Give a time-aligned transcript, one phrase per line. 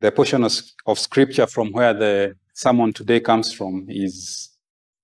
[0.00, 0.52] the portion of,
[0.86, 4.50] of scripture from where the sermon today comes from is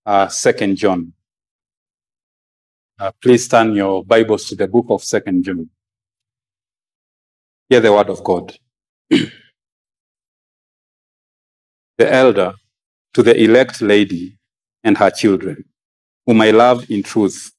[0.06, 1.12] uh, Second John.
[2.98, 5.68] Uh, please turn your Bibles to the book of Second John.
[7.68, 8.56] Hear the word of God.
[9.10, 9.30] the
[11.98, 12.54] elder
[13.12, 14.38] to the elect lady
[14.82, 15.64] and her children,
[16.24, 17.52] whom I love in truth,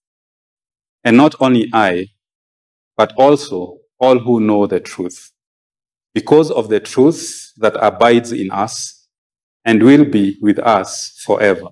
[1.03, 2.07] and not only I,
[2.95, 5.31] but also all who know the truth,
[6.17, 9.07] because of the truth that abides in us
[9.63, 11.67] and will be with us forever.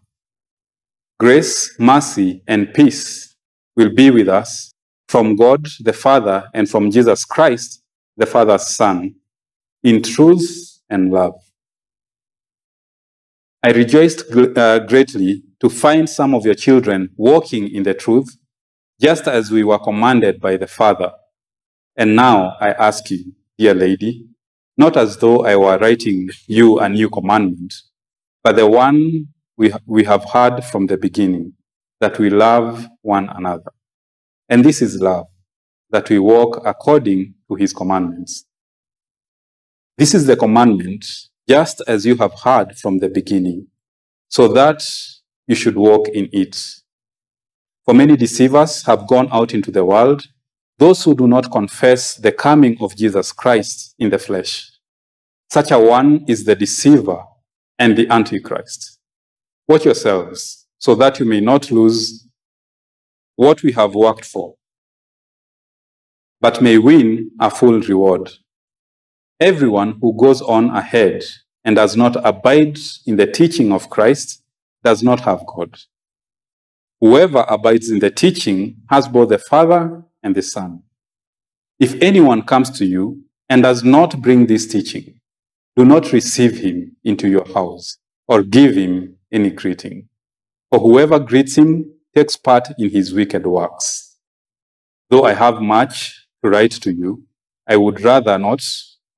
[1.19, 3.35] Grace, mercy, and peace
[3.75, 4.71] will be with us
[5.09, 7.81] from God the Father and from Jesus Christ,
[8.17, 9.15] the Father's Son,
[9.81, 11.41] in truth and love.
[13.63, 18.29] I rejoiced uh, greatly to find some of your children walking in the truth,
[19.01, 21.13] just as we were commanded by the Father.
[21.97, 24.27] And now I ask you, dear lady,
[24.77, 27.73] not as though I were writing you a new commandment,
[28.43, 29.27] but the one
[29.57, 31.53] we, we have heard from the beginning,
[32.01, 33.71] that we love one another.
[34.49, 35.27] And this is love,
[35.91, 38.45] that we walk according to his commandments.
[39.97, 41.05] This is the commandment,
[41.47, 43.67] just as you have heard from the beginning,
[44.27, 44.83] so that
[45.47, 46.61] you should walk in it.
[47.85, 50.23] For many deceivers have gone out into the world,
[50.77, 54.71] those who do not confess the coming of Jesus Christ in the flesh.
[55.51, 57.23] Such a one is the deceiver
[57.79, 58.99] and the antichrist.
[59.67, 62.27] Watch yourselves so that you may not lose
[63.35, 64.55] what we have worked for,
[66.39, 68.29] but may win a full reward.
[69.39, 71.23] Everyone who goes on ahead
[71.63, 74.43] and does not abide in the teaching of Christ
[74.83, 75.77] does not have God.
[77.01, 80.83] Whoever abides in the teaching has both the Father and the Son.
[81.79, 85.14] If anyone comes to you and does not bring this teaching,
[85.75, 90.07] do not receive him into your house or give him any greeting.
[90.71, 94.17] For whoever greets him takes part in his wicked works.
[95.09, 97.23] Though I have much to write to you,
[97.67, 98.61] I would rather not,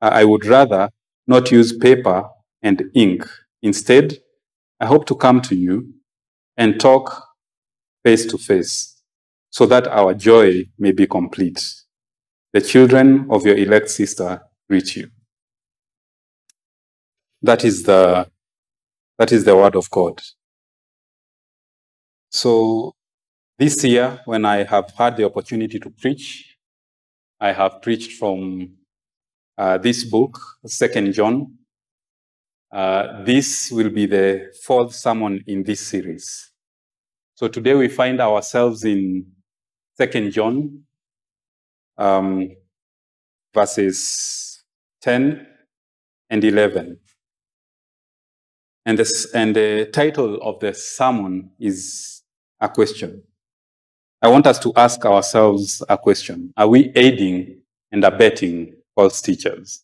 [0.02, 0.90] uh, I would rather
[1.28, 2.30] not use paper
[2.62, 3.28] and ink.
[3.62, 4.18] Instead,
[4.80, 5.94] I hope to come to you
[6.56, 7.24] and talk
[8.04, 9.02] face to face
[9.50, 11.64] so that our joy may be complete.
[12.54, 15.10] The children of your elect sister greet you.
[17.42, 18.30] That is the,
[19.20, 20.22] that is the word of God.
[22.30, 22.94] So
[23.60, 26.58] this year, when I have had the opportunity to preach,
[27.40, 28.78] I have preached from
[29.58, 31.58] uh, this book, Second John.
[32.72, 36.52] Uh, this will be the fourth sermon in this series.
[37.36, 39.26] So today we find ourselves in
[39.96, 40.84] Second John,
[41.98, 42.50] um,
[43.54, 44.64] verses
[45.02, 45.48] 10
[46.30, 47.00] and 11.
[48.88, 52.24] And, this, and the title of the sermon is
[52.62, 53.22] a question.
[54.22, 56.54] I want us to ask ourselves a question.
[56.56, 59.84] Are we aiding and abetting false teachers?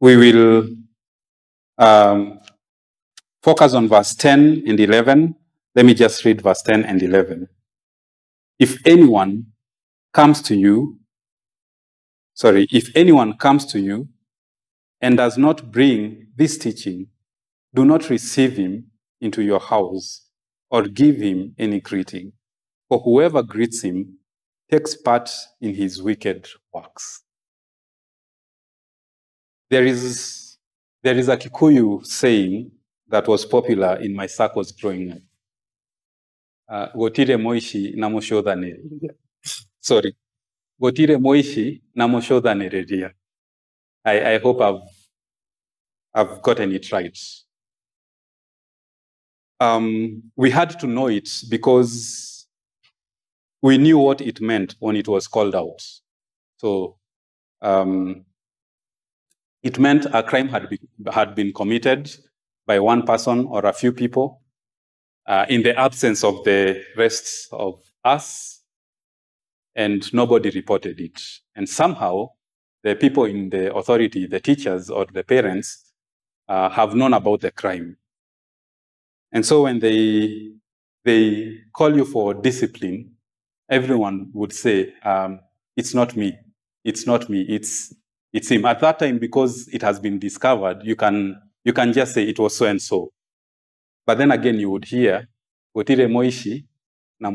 [0.00, 0.68] We will
[1.78, 2.40] um,
[3.40, 5.36] focus on verse 10 and 11.
[5.76, 7.48] Let me just read verse 10 and 11.
[8.58, 9.46] If anyone
[10.12, 10.98] comes to you,
[12.34, 14.08] sorry, if anyone comes to you
[15.00, 17.08] and does not bring this teaching,
[17.74, 18.86] do not receive him
[19.20, 20.26] into your house
[20.70, 22.32] or give him any greeting.
[22.88, 24.18] For whoever greets him
[24.70, 27.22] takes part in his wicked works.
[29.70, 30.58] There is,
[31.02, 32.72] there is a Kikuyu saying
[33.08, 35.18] that was popular in my circles growing up.
[36.68, 37.94] Uh, gotire moishi.
[39.80, 40.16] Sorry.
[40.82, 43.12] Gotire moishi na mushodhanereria.
[44.04, 44.82] I, I hope I've,
[46.12, 47.16] I've gotten it right.
[49.60, 52.48] Um, we had to know it because
[53.62, 55.80] we knew what it meant when it was called out.
[56.56, 56.98] So
[57.60, 58.24] um,
[59.62, 60.80] it meant a crime had, be,
[61.12, 62.10] had been committed
[62.66, 64.42] by one person or a few people
[65.28, 68.61] uh, in the absence of the rest of us,
[69.74, 71.20] and nobody reported it.
[71.54, 72.30] And somehow,
[72.82, 75.92] the people in the authority, the teachers or the parents,
[76.48, 77.96] uh, have known about the crime.
[79.32, 80.50] And so when they,
[81.04, 83.12] they call you for discipline,
[83.70, 85.40] everyone would say, um,
[85.76, 86.36] it's not me.
[86.84, 87.42] It's not me.
[87.48, 87.94] It's,
[88.32, 88.64] it's him.
[88.66, 92.38] At that time, because it has been discovered, you can, you can just say it
[92.38, 93.12] was so and so.
[94.04, 95.28] But then again, you would hear,
[95.74, 96.66] Gotire moishi
[97.20, 97.30] na.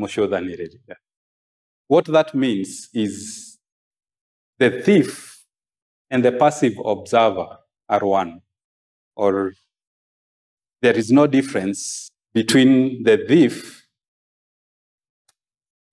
[1.88, 3.58] What that means is
[4.58, 5.42] the thief
[6.10, 7.58] and the passive observer
[7.88, 8.42] are one,
[9.16, 9.54] or
[10.82, 13.86] there is no difference between the thief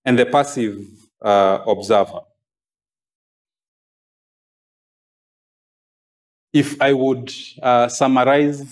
[0.04, 0.78] and the passive
[1.22, 2.20] uh, observer.
[6.52, 7.32] If I would
[7.62, 8.64] uh, summarize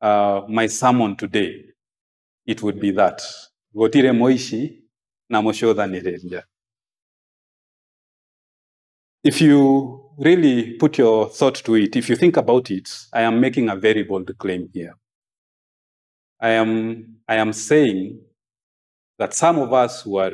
[0.00, 1.64] uh, my sermon today,
[2.46, 3.20] it would be that.
[3.74, 4.77] Gotire moishi
[9.24, 13.40] If you really put your thought to it, if you think about it, I am
[13.40, 14.94] making a very bold claim here.
[16.40, 18.20] I am, I am saying
[19.18, 20.32] that some of us who are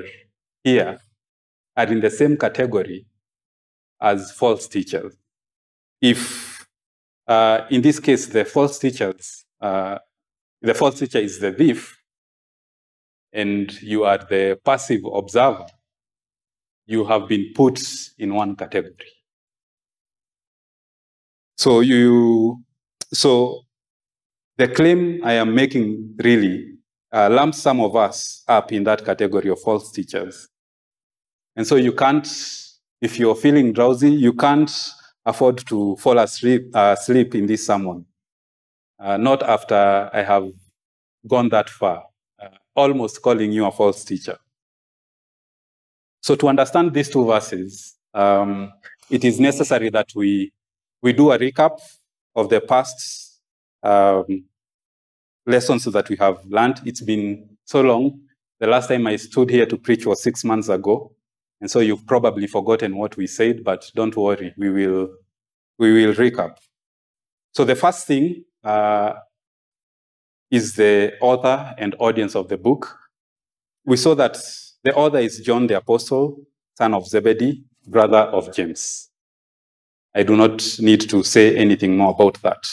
[0.63, 1.01] here
[1.77, 3.07] are in the same category
[4.01, 5.17] as false teachers.
[6.01, 6.67] If,
[7.27, 9.99] uh, in this case, the false teachers, uh,
[10.61, 11.97] the false teacher is the thief,
[13.35, 15.67] and you are the passive observer,
[16.87, 17.81] you have been put
[18.19, 19.11] in one category.
[21.59, 22.63] So you,
[23.13, 23.63] so
[24.57, 26.75] the claim I am making really
[27.13, 30.49] uh, lumps some of us up in that category of false teachers.
[31.57, 32.27] And so you can't,
[33.01, 34.71] if you're feeling drowsy, you can't
[35.25, 38.05] afford to fall asleep, uh, sleep in this sermon.
[38.99, 40.49] Uh, not after I have
[41.27, 42.05] gone that far,
[42.75, 44.39] almost calling you a false teacher.
[46.21, 48.73] So to understand these two verses, um,
[49.11, 50.53] it is necessary that we,
[51.03, 51.79] we do a recap
[52.35, 53.41] of the past
[53.83, 54.45] um,
[55.47, 56.81] lessons that we have learned.
[56.87, 58.21] It's been so long.
[58.61, 61.13] The last time I stood here to preach was six months ago.
[61.61, 65.11] And so you've probably forgotten what we said, but don't worry, we will,
[65.79, 66.57] we will recap.
[67.53, 69.15] So the first thing uh,
[70.55, 72.97] is the author and audience of the book.
[73.85, 74.39] We saw that
[74.85, 76.47] the author is John the Apostle,
[76.79, 79.11] son of Zebedee, brother of James.
[80.15, 82.65] I do not need to say anything more about that.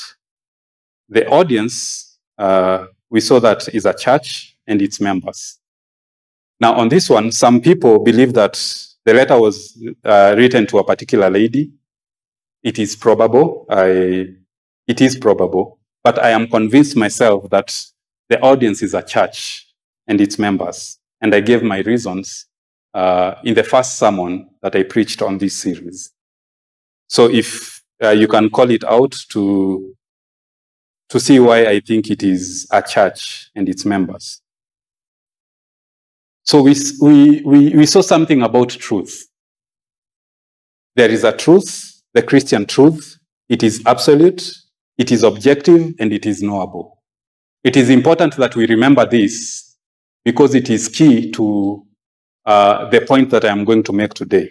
[1.09, 5.57] The audience, uh, we saw that is a church and its members.
[6.59, 8.53] Now, on this one, some people believe that
[9.05, 9.75] the letter was
[10.05, 11.71] uh, written to a particular lady.
[12.61, 13.65] It is probable.
[13.71, 14.27] I,
[14.87, 15.80] it is probable.
[16.03, 17.75] But I am convinced myself that
[18.29, 19.67] the audience is a church
[20.07, 22.47] and its members and I gave my reasons
[22.93, 26.11] uh, in the first sermon that I preached on this series.
[27.07, 29.95] So if uh, you can call it out to,
[31.09, 34.41] to see why I think it is a church and its members.
[36.43, 39.27] So we, we, we, we saw something about truth.
[40.95, 43.17] There is a truth, the Christian truth.
[43.47, 44.43] It is absolute,
[44.97, 46.99] it is objective, and it is knowable.
[47.63, 49.77] It is important that we remember this
[50.25, 51.85] because it is key to
[52.45, 54.49] uh, the point that I am going to make today.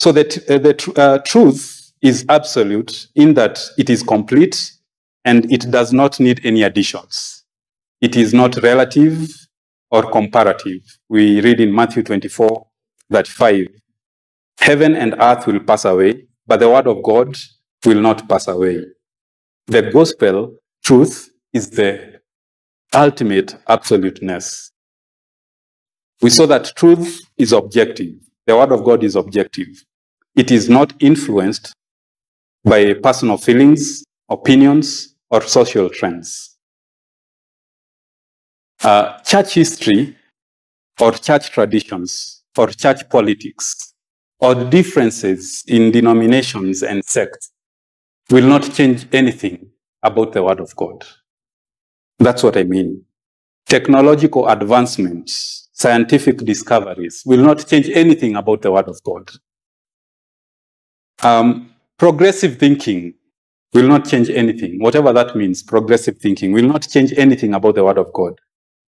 [0.00, 4.72] So that uh, the tr uh, truth is absolute in that it is complete
[5.24, 7.44] and it does not need any additions.
[8.02, 9.30] It is not relative
[9.90, 10.80] or comparative.
[11.08, 12.66] We read in Matthew 24,
[13.10, 13.66] that 5,
[14.60, 17.36] heaven and earth will pass away, but the word of God
[17.86, 18.84] will not pass away.
[19.66, 22.20] The gospel truth is the
[22.94, 24.70] ultimate absoluteness.
[26.20, 28.14] We saw that truth is objective.
[28.46, 29.68] The word of God is objective.
[30.36, 31.72] It is not influenced
[32.62, 36.58] by personal feelings, opinions, or social trends.
[38.82, 40.14] Uh, church history
[41.00, 43.94] or church traditions or church politics
[44.40, 47.50] or differences in denominations and sects
[48.30, 49.70] will not change anything
[50.02, 51.04] about the Word of God.
[52.18, 53.04] That's what I mean.
[53.66, 59.30] Technological advancements, scientific discoveries will not change anything about the Word of God.
[61.22, 63.14] Um, progressive thinking
[63.72, 64.78] will not change anything.
[64.80, 68.38] Whatever that means, progressive thinking will not change anything about the Word of God.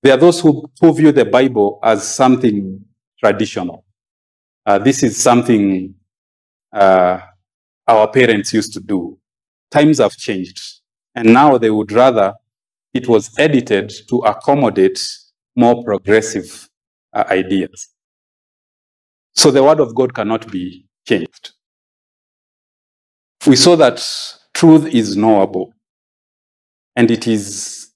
[0.02, 2.85] There are those who, who view the Bible as something
[3.19, 3.85] traditional.
[4.64, 5.95] Uh, this is something
[6.73, 7.21] uh,
[7.88, 9.19] our parents used to do.
[9.70, 10.61] Times have changed.
[11.14, 12.35] And now they would rather
[12.94, 15.00] it was edited to accommodate
[15.56, 16.68] more progressive
[17.12, 17.88] uh, ideas.
[19.35, 21.52] So the word of God cannot be changed.
[23.46, 24.06] We saw that
[24.54, 25.73] truth is knowable
[26.96, 27.90] and it is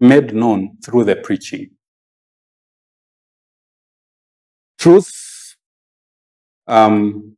[0.00, 1.70] made known through the preaching.
[4.78, 5.56] Truth,
[6.68, 7.36] um,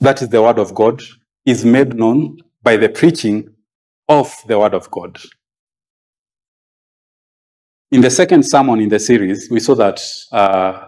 [0.00, 1.02] that is the word of God,
[1.44, 3.48] is made known by the preaching
[4.08, 5.18] of the word of God.
[7.90, 10.00] In the second sermon in the series, we saw that
[10.32, 10.86] uh,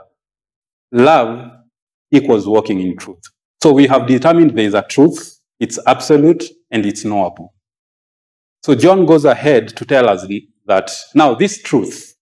[0.93, 1.51] love
[2.11, 3.23] equals walking in truth.
[3.63, 7.55] So we have determined there is a truth, it's absolute, and it's knowable.
[8.63, 10.27] So John goes ahead to tell us
[10.67, 12.17] that now this truth,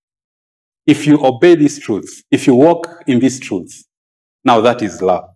[0.86, 3.84] if you obey this truth, if you walk in this truth,
[4.44, 5.33] now that is love.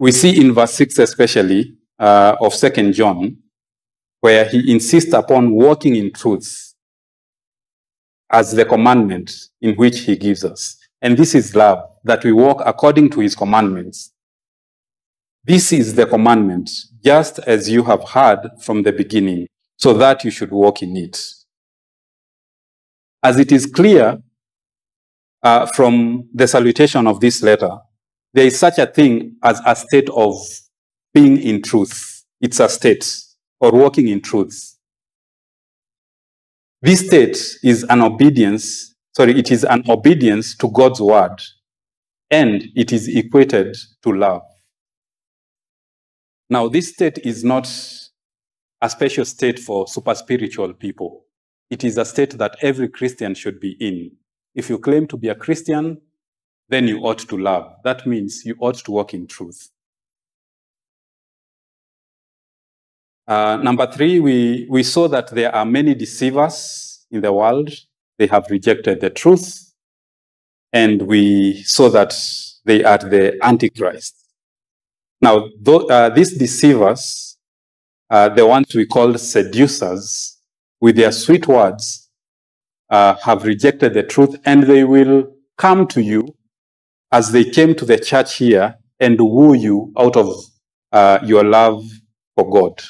[0.00, 3.36] We see in verse 6 especially uh, of 2nd John,
[4.22, 6.74] where he insists upon walking in truth
[8.30, 9.30] as the commandment
[9.60, 10.78] in which he gives us.
[11.02, 14.14] And this is love, that we walk according to his commandments.
[15.44, 16.70] This is the commandment,
[17.04, 21.22] just as you have heard from the beginning, so that you should walk in it.
[23.22, 24.22] As it is clear
[25.42, 27.80] uh, from the salutation of this letter,
[28.32, 30.36] there is such a thing as a state of
[31.12, 32.24] being in truth.
[32.40, 33.10] It's a state
[33.60, 34.76] or walking in truth.
[36.82, 41.36] This state is an obedience, sorry, it is an obedience to God's word,
[42.30, 44.42] and it is equated to love.
[46.48, 47.68] Now, this state is not
[48.80, 51.24] a special state for super spiritual people.
[51.68, 54.12] It is a state that every Christian should be in.
[54.54, 56.00] If you claim to be a Christian,
[56.70, 57.74] then you ought to love.
[57.84, 59.68] That means you ought to walk in truth.
[63.26, 67.70] Uh, number three, we, we saw that there are many deceivers in the world.
[68.18, 69.72] They have rejected the truth.
[70.72, 72.14] And we saw that
[72.64, 74.14] they are the Antichrist.
[75.20, 77.36] Now, uh, these deceivers,
[78.08, 80.38] uh, the ones we call seducers,
[80.80, 82.08] with their sweet words,
[82.88, 86.34] uh, have rejected the truth and they will come to you
[87.12, 90.28] as they came to the church here and woo you out of
[90.92, 91.84] uh, your love
[92.36, 92.82] for God.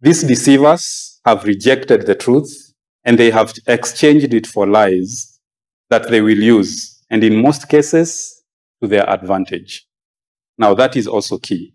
[0.00, 2.74] These deceivers have rejected the truth
[3.04, 5.40] and they have exchanged it for lies
[5.90, 8.42] that they will use, and in most cases,
[8.82, 9.86] to their advantage.
[10.58, 11.74] Now, that is also key.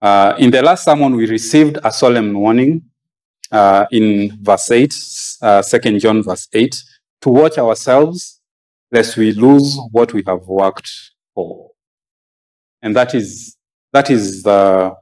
[0.00, 2.82] Uh, in the last sermon, we received a solemn warning
[3.50, 4.94] uh, in verse 8,
[5.42, 6.82] uh, 2 John verse 8,
[7.22, 8.33] to watch ourselves
[8.94, 10.88] lest we lose what we have worked
[11.34, 11.72] for.
[12.80, 13.56] And that is,
[13.92, 14.94] that is the,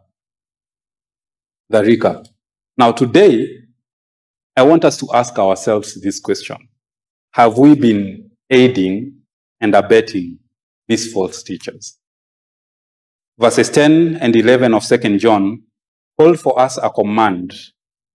[1.68, 2.26] the recap.
[2.78, 3.58] Now, today,
[4.56, 6.56] I want us to ask ourselves this question
[7.32, 9.20] Have we been aiding
[9.61, 10.38] and abetting
[10.88, 11.99] these false teachers?
[13.38, 15.62] Verses 10 and 11 of 2 John
[16.18, 17.54] call for us a command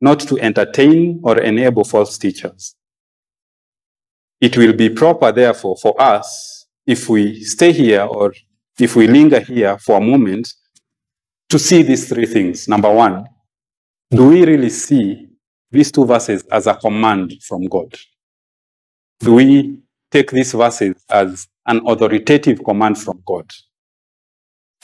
[0.02, 2.76] not to entertain or enable false teachers.
[4.40, 8.34] It will be proper, therefore, for us, if we stay here or
[8.80, 10.54] if we linger here for a moment,
[11.50, 12.68] to see these three things.
[12.68, 13.26] Number one,
[14.12, 15.28] do we really see
[15.72, 17.96] these two verses as a command from God?
[19.20, 19.80] Do we
[20.12, 23.52] take these verses as an authoritative command from God?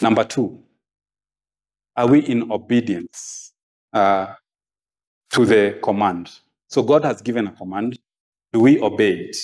[0.01, 0.63] Number two,
[1.95, 3.53] are we in obedience
[3.93, 4.33] uh,
[5.31, 6.31] to the command?
[6.67, 7.99] So God has given a command.
[8.53, 9.37] Do we obey it?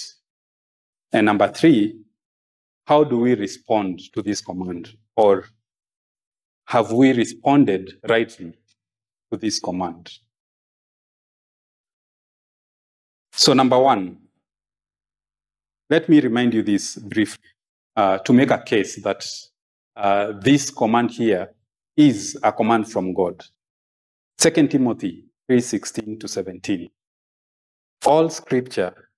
[1.11, 1.99] And number three,
[2.85, 4.95] how do we respond to this command?
[5.15, 5.45] Or
[6.65, 8.53] have we responded rightly
[9.31, 10.11] to this command?
[13.31, 14.17] So, number one,
[15.89, 17.49] let me remind you this briefly
[17.95, 19.25] uh, to make a case that
[19.95, 21.49] uh, this command here
[21.97, 23.43] is a command from God.
[24.37, 26.89] 2 Timothy 3:16 to 17.
[28.05, 29.09] All scripture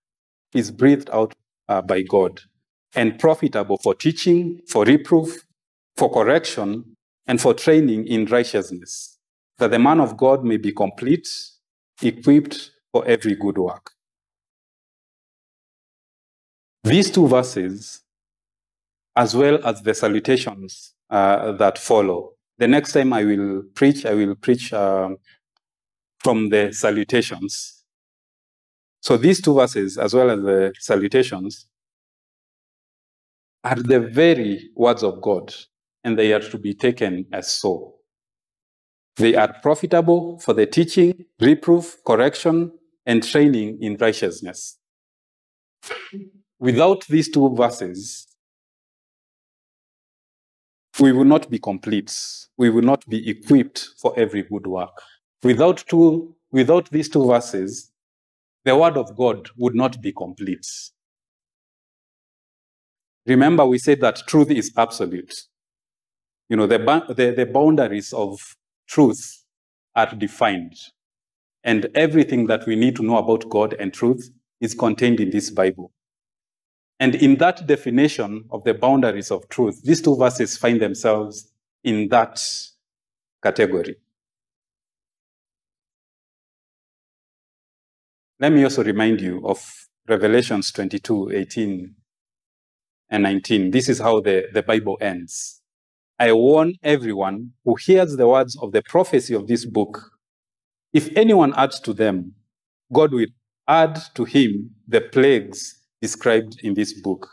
[0.54, 1.34] is breathed out
[1.70, 2.42] uh, by God
[2.96, 5.46] and profitable for teaching, for reproof,
[5.96, 6.96] for correction,
[7.28, 9.18] and for training in righteousness,
[9.60, 11.28] that the man of God may be complete,
[12.02, 13.92] equipped for every good work.
[16.84, 18.02] These two verses,
[19.16, 24.14] as well as the salutations uh, that follow, the next time I will preach, I
[24.16, 25.10] will preach uh,
[26.24, 27.81] from the salutations
[29.02, 31.68] so these two verses, as well as the salutations,
[33.64, 35.54] are the very words of God,
[36.04, 37.96] and they are to be taken as so.
[39.18, 42.72] They are profitable for the teaching, reproof, correction,
[43.06, 44.78] and training in righteousness.
[46.60, 48.28] Without these two verses,
[51.00, 52.16] we will not be complete.
[52.58, 55.02] We will not be equipped for every good work.
[55.44, 57.91] Without, two, without these two verses,
[58.64, 60.68] the word of God would not be complete.
[63.26, 65.34] Remember, we said that truth is absolute.
[66.50, 66.78] You know, the,
[67.16, 68.40] the, the boundaries of
[68.88, 69.44] truth
[69.96, 70.76] are defined.
[71.64, 75.50] And everything that we need to know about God and truth is contained in this
[75.50, 75.92] Bible.
[77.00, 81.52] And in that definition of the boundaries of truth, these two verses find themselves
[81.84, 82.42] in that
[83.42, 83.96] category.
[88.42, 89.64] Let me also remind you of
[90.10, 91.94] Revelations 22 18
[93.12, 93.70] and 19.
[93.70, 95.62] This is how the, the Bible ends.
[96.18, 100.02] I warn everyone who hears the words of the prophecy of this book.
[100.92, 102.34] If anyone adds to them,
[102.92, 103.28] God will
[103.68, 107.30] add to him the plagues described in this book.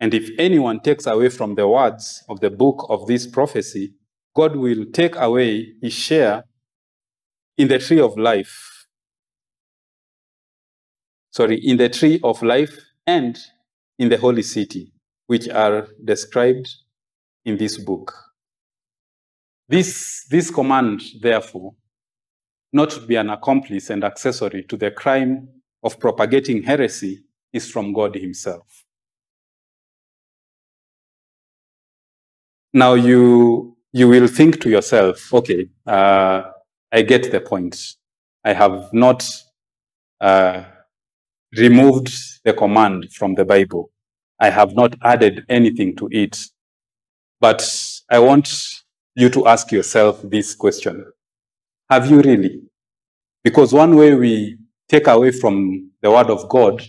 [0.00, 3.94] And if anyone takes away from the words of the book of this prophecy,
[4.34, 6.42] God will take away his share
[7.56, 8.75] in the tree of life.
[11.36, 13.38] Sorry, in the tree of life and
[13.98, 14.90] in the holy city,
[15.26, 16.66] which are described
[17.44, 18.14] in this book.
[19.68, 21.74] This, this command, therefore,
[22.72, 25.48] not to be an accomplice and accessory to the crime
[25.82, 28.86] of propagating heresy, is from God Himself.
[32.72, 36.44] Now you, you will think to yourself, okay, uh,
[36.90, 37.76] I get the point.
[38.42, 39.22] I have not
[40.18, 40.64] uh,
[41.58, 42.12] removed
[42.44, 43.90] the command from the Bible.
[44.40, 46.38] I have not added anything to it.
[47.40, 47.62] But
[48.10, 48.48] I want
[49.14, 51.04] you to ask yourself this question.
[51.90, 52.62] Have you really?
[53.44, 54.58] Because one way we
[54.88, 56.82] take away from the word of God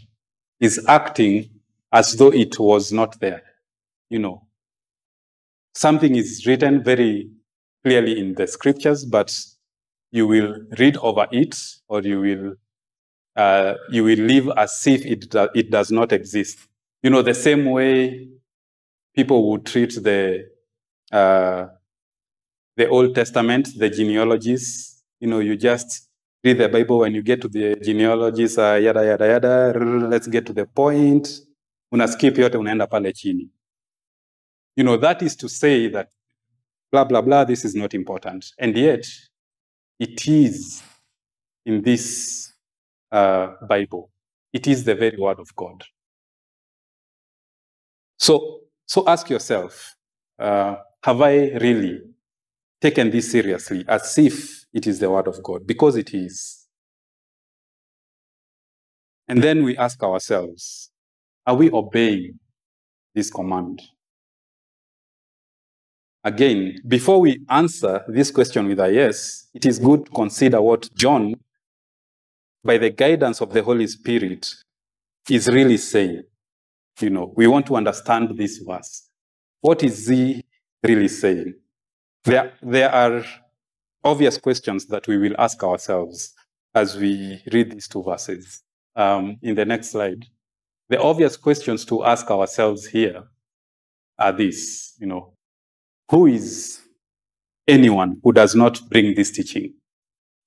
[0.60, 1.50] is acting
[1.92, 3.44] as though it was not there.
[4.10, 4.48] You know,
[5.76, 7.30] something is written very
[7.84, 9.38] clearly in the scriptures, but
[10.12, 11.58] you will read over it
[11.88, 12.54] or you will
[13.38, 16.58] uh, you will live as if it, do, it does not exist.
[17.04, 18.28] You know, the same way
[19.16, 20.50] people would treat the
[21.12, 21.68] uh,
[22.76, 25.04] the Old Testament, the genealogies.
[25.20, 26.10] You know, you just
[26.44, 29.74] read the Bible when you get to the genealogies, uh, yada yada yada.
[30.08, 31.28] Let's get to the point.
[31.94, 33.50] Una skip yote unaenda pale chini.
[34.76, 36.10] You know, that is to say that
[36.92, 37.46] blah blah blah.
[37.46, 39.06] This is not important, and yet
[40.00, 40.84] it is
[41.66, 42.54] in this
[43.12, 44.10] uh, Bible.
[44.54, 45.84] It is the very word of God.
[48.18, 49.96] So, so ask yourself,
[50.40, 52.02] uh, have I really
[52.82, 55.66] taken this seriously as if it is the word of God?
[55.66, 56.68] Because it is.
[59.28, 60.92] And then we ask ourselves,
[61.46, 62.40] are we obeying
[63.14, 63.82] this command?
[66.24, 70.94] Again, before we answer this question with a yes, it is good to consider what
[70.94, 71.36] John,
[72.68, 74.48] by the guidance of the Holy Spirit,
[75.30, 76.24] is really saying.
[77.02, 79.10] You know, we want to understand this verse.
[79.62, 80.44] What is he
[80.84, 81.56] really saying?
[82.26, 83.26] There, there are
[84.04, 86.34] obvious questions that we will ask ourselves
[86.76, 88.64] as we read these two verses.
[88.96, 90.26] Um, in the next slide,
[90.90, 93.24] the obvious questions to ask ourselves here
[94.20, 95.34] are these, you know,
[96.12, 96.82] who is
[97.68, 99.74] anyone who does not bring this teaching?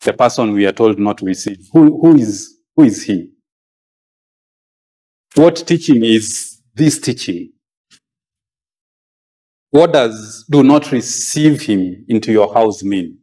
[0.03, 1.69] The person we are told not to receive.
[1.73, 3.31] Who, who, is, who is he?
[5.35, 7.53] What teaching is this teaching?
[9.71, 13.19] What does do not receive him into your house mean?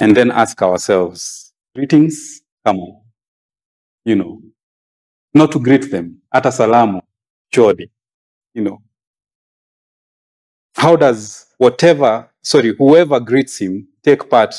[0.00, 3.00] And then ask ourselves, greetings, come on.
[4.04, 4.40] You know,
[5.34, 7.02] not to greet them, ata salamu,
[7.54, 7.90] chodi,
[8.54, 8.78] you know.
[10.74, 14.54] How does whatever, sorry, whoever greets him take part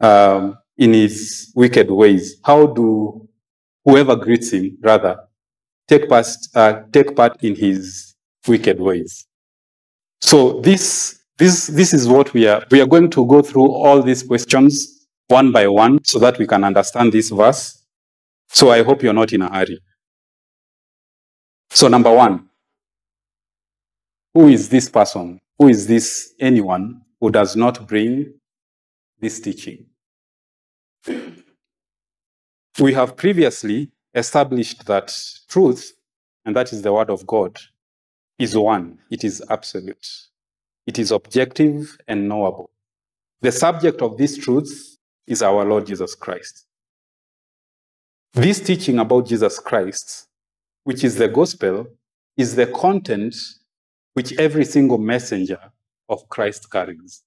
[0.00, 2.36] um, in his wicked ways?
[2.44, 3.26] How do
[3.86, 5.16] whoever greets him, rather,
[5.88, 9.26] take part, uh, take part in his wicked ways.
[10.20, 14.02] So this, this, this is what we are, we are going to go through all
[14.02, 17.84] these questions one by one so that we can understand this verse.
[18.48, 19.80] So I hope you're not in a hurry.
[21.70, 22.48] So number one,
[24.34, 25.38] who is this person?
[25.58, 28.34] Who is this anyone who does not bring
[29.20, 29.86] this teaching?
[32.78, 35.16] We have previously established that
[35.48, 35.92] truth,
[36.44, 37.58] and that is the word of God,
[38.38, 38.98] is one.
[39.10, 40.06] It is absolute.
[40.86, 42.70] It is objective and knowable.
[43.40, 46.66] The subject of this truth is our Lord Jesus Christ.
[48.32, 50.28] This teaching about Jesus Christ,
[50.84, 51.86] which is the gospel,
[52.36, 53.34] is the content
[54.12, 55.58] which every single messenger
[56.08, 57.22] of Christ carries.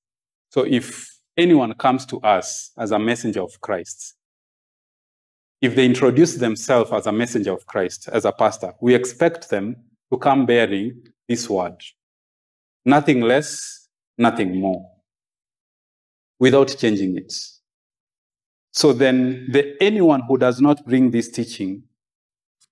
[0.52, 4.16] So if anyone comes to us as a messenger of Christ,
[5.62, 9.76] if they introduce themselves as a messenger of Christ, as a pastor, we expect them
[10.12, 11.76] to come bearing this word.
[12.86, 14.86] Nothing less, nothing more,
[16.40, 17.34] without changing it.
[18.72, 21.84] So then, the, anyone who does not bring this teaching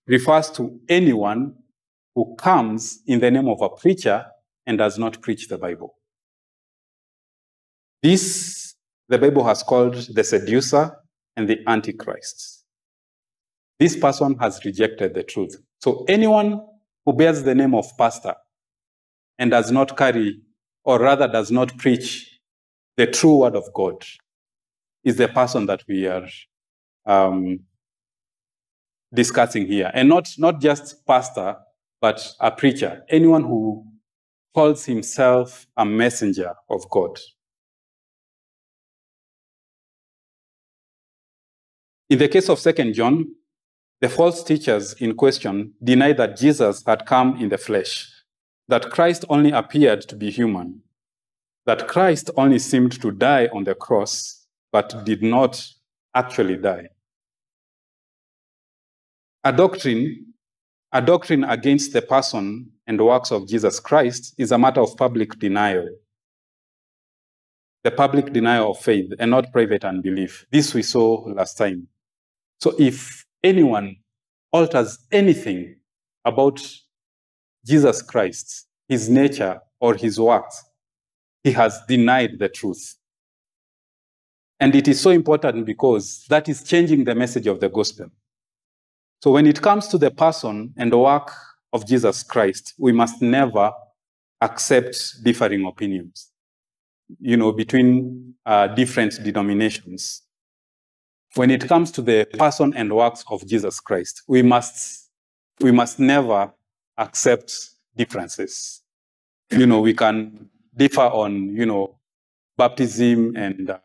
[0.06, 1.56] refers to anyone
[2.16, 4.26] who comes in the name of a preacher
[4.66, 5.97] and does not preach the Bible.
[8.08, 8.74] This,
[9.10, 10.96] the Bible has called the seducer
[11.36, 12.64] and the antichrist.
[13.82, 15.58] This person has rejected the truth.
[15.82, 16.62] So anyone
[17.06, 18.36] who bears the name of pastor
[19.38, 20.40] and does not carry,
[20.86, 22.40] or rather does not preach
[22.96, 24.02] the true word of God,
[25.04, 26.30] is the person that we are
[27.06, 27.60] um,
[29.14, 29.92] discussing here.
[29.94, 31.58] And not, not just pastor,
[32.00, 33.86] but a preacher, anyone who
[34.56, 37.20] calls himself a messenger of God.
[42.10, 43.26] In the case of Second John,
[44.00, 48.10] the false teachers in question deny that Jesus had come in the flesh,
[48.70, 50.82] that Christ only appeared to be human,
[51.66, 55.62] that Christ only seemed to die on the cross, but did not
[56.16, 56.88] actually die.
[59.44, 60.34] A doctrine,
[60.94, 65.38] a doctrine against the person and works of Jesus Christ is a matter of public
[65.40, 65.90] denial.
[67.84, 70.46] The public denial of faith and not private unbelief.
[70.52, 71.88] This we saw last time.
[72.60, 73.98] So if anyone
[74.52, 75.76] alters anything
[76.26, 76.60] about
[77.66, 80.64] Jesus Christ, his nature, or his works,
[81.44, 82.96] he has denied the truth.
[84.60, 88.08] And it is so important because that is changing the message of the gospel.
[89.22, 91.32] So when it comes to the person and the work
[91.74, 93.72] of Jesus Christ, we must never
[94.42, 96.32] accept differing opinions,
[97.20, 100.24] you know, between uh, different denominations
[101.38, 105.10] when it comes to the person and works of Jesus Christ, we must,
[105.62, 106.52] we must never
[106.98, 107.54] accept
[107.96, 108.82] differences.
[109.52, 112.00] You know, we can differ on, you know,
[112.58, 113.80] baptism and uh,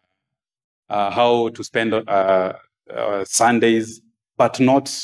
[0.89, 2.53] uh, how to spend uh,
[2.93, 4.01] uh Sundays,
[4.37, 4.95] but not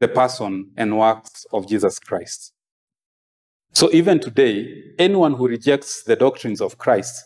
[0.00, 2.52] the person and works of Jesus Christ.
[3.72, 7.24] So even today, anyone who rejects the doctrines of Christ,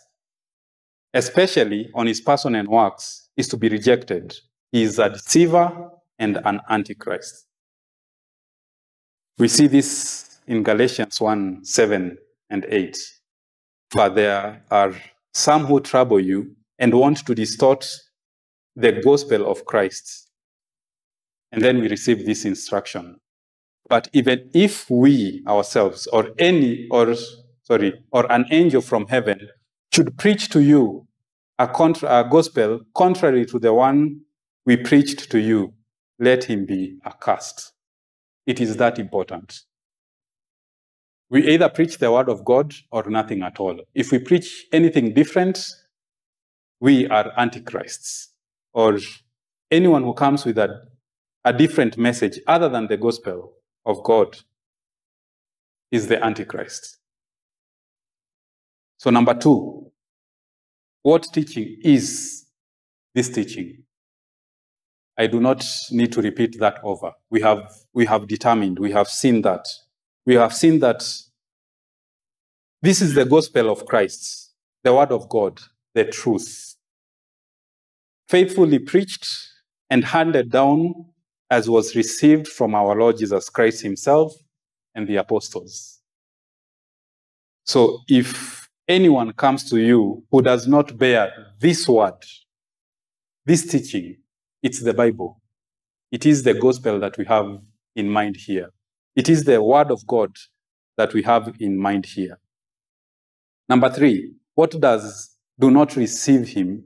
[1.16, 4.36] especially on his person and works, is to be rejected.
[4.70, 7.46] He is a deceiver and an antichrist.
[9.38, 12.18] We see this in Galatians 1 7
[12.50, 12.98] and 8.
[13.92, 14.94] But there are
[15.32, 17.88] some who trouble you and want to distort
[18.74, 20.30] the gospel of Christ.
[21.50, 23.16] And then we receive this instruction.
[23.88, 27.14] But even if we ourselves or any or
[27.62, 29.48] sorry, or an angel from heaven
[29.92, 31.06] should preach to you
[31.58, 34.20] a, contra- a gospel contrary to the one
[34.66, 35.72] we preached to you,
[36.18, 37.72] let him be accursed.
[38.46, 39.60] It is that important.
[41.30, 43.80] We either preach the word of God or nothing at all.
[43.94, 45.66] If we preach anything different,
[46.80, 48.32] we are antichrists.
[48.72, 48.98] Or
[49.70, 50.82] anyone who comes with a,
[51.44, 54.36] a different message other than the gospel of God
[55.90, 56.98] is the antichrist.
[58.98, 59.90] So, number two,
[61.02, 62.46] what teaching is
[63.14, 63.84] this teaching?
[65.18, 67.12] I do not need to repeat that over.
[67.30, 69.66] We have, we have determined, we have seen that.
[70.26, 71.04] We have seen that
[72.82, 74.52] this is the gospel of Christ,
[74.84, 75.60] the word of God,
[75.94, 76.76] the truth.
[78.28, 79.26] Faithfully preached
[79.88, 81.06] and handed down
[81.50, 84.34] as was received from our Lord Jesus Christ himself
[84.94, 86.00] and the apostles.
[87.64, 92.14] So if anyone comes to you who does not bear this word,
[93.44, 94.16] this teaching,
[94.62, 95.40] it's the Bible.
[96.12, 97.60] It is the gospel that we have
[97.94, 98.70] in mind here.
[99.14, 100.36] It is the word of God
[100.96, 102.38] that we have in mind here.
[103.68, 106.84] Number three, what does do not receive him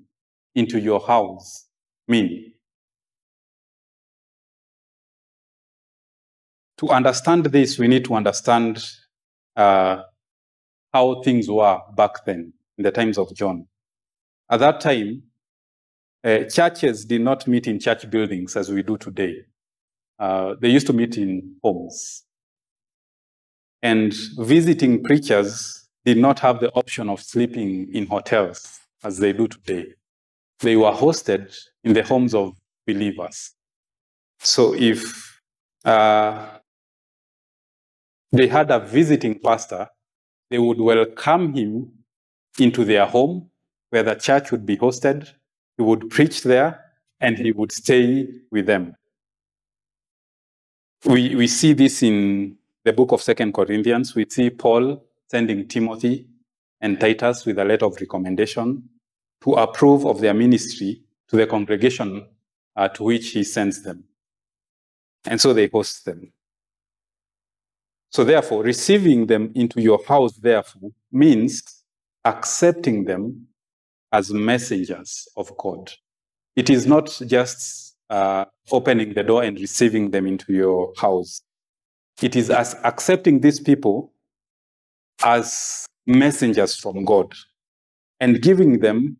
[0.54, 1.66] into your house
[2.08, 2.52] mean?
[6.78, 8.82] To understand this, we need to understand
[9.54, 10.02] uh,
[10.92, 13.66] how things were back then in the times of John.
[14.50, 15.22] At that time,
[16.24, 19.36] uh, churches did not meet in church buildings as we do today.
[20.18, 22.24] Uh, they used to meet in homes.
[23.82, 29.48] And visiting preachers did not have the option of sleeping in hotels as they do
[29.48, 29.86] today.
[30.58, 32.52] They were hosted in the homes of
[32.86, 33.52] believers.
[34.40, 35.40] So if
[35.84, 36.58] uh,
[38.32, 39.88] they had a visiting pastor,
[40.50, 41.92] they would welcome him
[42.58, 43.48] into their home
[43.90, 45.28] where the church would be hosted.
[45.76, 46.84] He would preach there
[47.20, 48.94] and he would stay with them.
[51.04, 54.14] We, we see this in the book of Second Corinthians.
[54.14, 56.26] We see Paul sending Timothy
[56.80, 58.88] and Titus with a letter of recommendation
[59.42, 62.26] to approve of their ministry to the congregation
[62.76, 64.04] uh, to which he sends them.
[65.24, 66.32] And so they host them.
[68.10, 71.62] So therefore, receiving them into your house, therefore, means
[72.24, 73.46] accepting them
[74.12, 75.92] as messengers of God.
[76.56, 81.42] It is not just uh, opening the door and receiving them into your house.
[82.20, 84.12] It is as accepting these people
[85.22, 87.32] as messengers from God
[88.18, 89.18] and giving them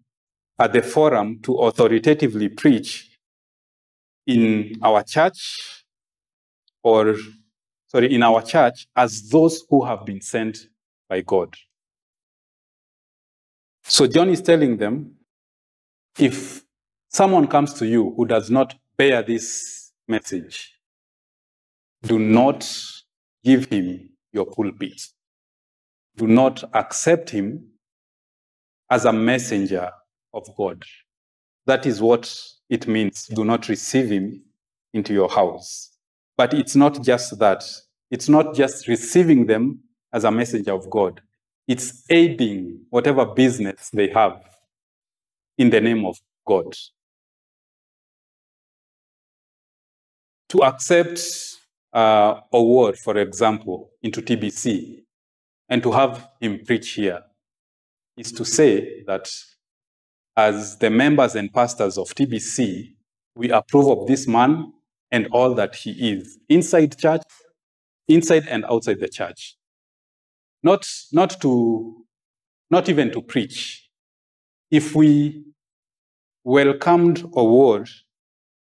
[0.59, 3.16] at the forum to authoritatively preach
[4.26, 5.85] in our church
[6.83, 7.16] or
[7.90, 10.59] sorry in our church as those who have been sent
[11.09, 11.55] by God.
[13.85, 15.14] So John is telling them
[16.18, 16.62] if
[17.09, 20.72] someone comes to you who does not bear this message,
[22.03, 22.70] do not
[23.42, 25.03] give him your pulpit.
[26.16, 27.70] Do not accept him
[28.90, 29.90] as a messenger
[30.33, 30.83] of God.
[31.66, 32.33] That is what
[32.68, 33.26] it means.
[33.26, 34.42] Do not receive him
[34.92, 35.90] into your house.
[36.40, 37.62] But it's not just that.
[38.11, 41.20] It's not just receiving them as a messenger of God.
[41.68, 44.40] It's aiding whatever business they have
[45.59, 46.74] in the name of God.
[50.48, 51.20] To accept
[51.92, 55.03] uh, a word, for example, into TBC
[55.68, 57.20] and to have him preach here
[58.16, 59.29] is to say that
[60.38, 62.94] as the members and pastors of TBC,
[63.37, 64.72] we approve of this man
[65.11, 67.23] and all that he is inside church,
[68.09, 69.57] inside and outside the church.
[70.62, 72.05] Not, not to,
[72.70, 73.88] not even to preach.
[74.70, 75.44] If we
[76.44, 77.88] welcomed a word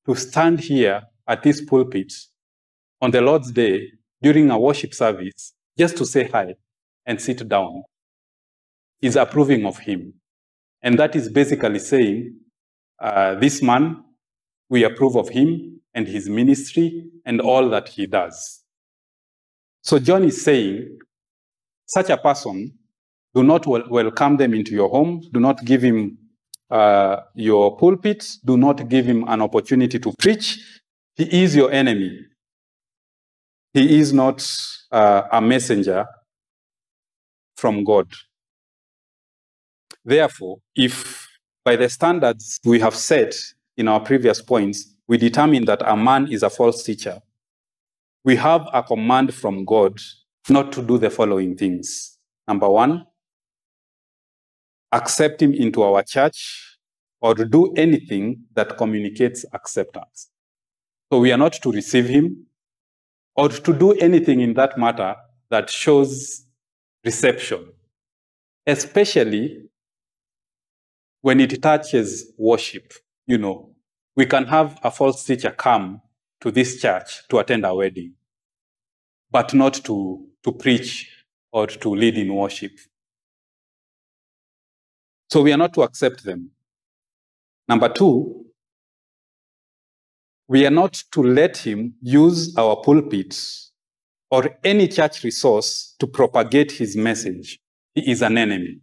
[0.07, 2.11] to stand here at this pulpit
[3.01, 3.87] on the Lord's Day
[4.21, 6.55] during a worship service just to say hi
[7.05, 7.83] and sit down
[9.01, 10.13] is approving of him.
[10.81, 12.37] And that is basically saying,
[12.99, 14.03] uh, this man,
[14.69, 18.63] we approve of him and his ministry and all that he does.
[19.81, 20.99] So John is saying,
[21.85, 22.73] such a person,
[23.33, 26.17] do not wel welcome them into your home, do not give him
[26.69, 30.59] uh, your pulpit, do not give him an opportunity to preach.
[31.15, 32.17] He is your enemy.
[33.73, 34.45] He is not
[34.91, 36.05] uh, a messenger
[37.57, 38.07] from God.
[40.03, 41.27] Therefore, if
[41.63, 43.35] by the standards we have set
[43.77, 47.21] in our previous points, we determine that a man is a false teacher,
[48.23, 49.99] we have a command from God
[50.47, 52.17] not to do the following things.
[52.47, 53.05] Number one,
[54.89, 56.77] accept him into our church
[57.19, 60.29] or do anything that communicates acceptance.
[61.11, 62.45] So we are not to receive him
[63.35, 65.17] or to do anything in that matter
[65.49, 66.45] that shows
[67.03, 67.67] reception,
[68.65, 69.57] especially
[71.19, 72.93] when it touches worship.
[73.27, 73.70] You know,
[74.21, 75.99] we can have a false teacher come
[76.39, 78.13] to this church to attend a wedding,
[79.31, 81.09] but not to, to preach
[81.51, 82.71] or to lead in worship.
[85.31, 86.51] So we are not to accept them.
[87.67, 88.45] Number two,
[90.47, 93.71] we are not to let him use our pulpits
[94.29, 97.59] or any church resource to propagate his message.
[97.95, 98.81] He is an enemy.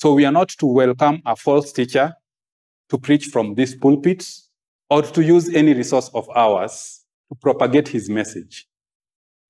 [0.00, 2.14] So we are not to welcome a false teacher
[2.92, 4.22] to preach from this pulpit
[4.90, 7.00] or to use any resource of ours
[7.30, 8.68] to propagate his message.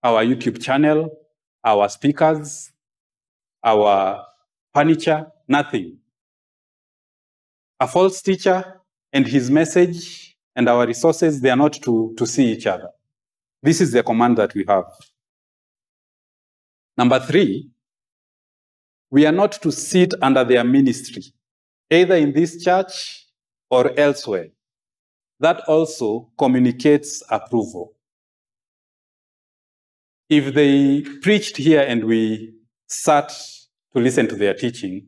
[0.01, 1.11] Our YouTube channel,
[1.65, 2.71] our speakers,
[3.65, 4.25] our
[4.73, 5.99] furniture, nothing.
[7.81, 8.81] A false teacher
[9.13, 12.91] and his message and our resources, they are not to, to see each other.
[13.61, 14.85] This is the command that we have.
[16.97, 17.71] Number three,
[19.11, 21.25] we are not to sit under their ministry,
[21.91, 23.22] either in this church
[23.73, 24.49] or elsewhere.
[25.41, 27.95] That also communicates approval.
[30.29, 32.53] If they preached here and we
[32.87, 33.33] sat
[33.95, 35.07] to listen to their teaching,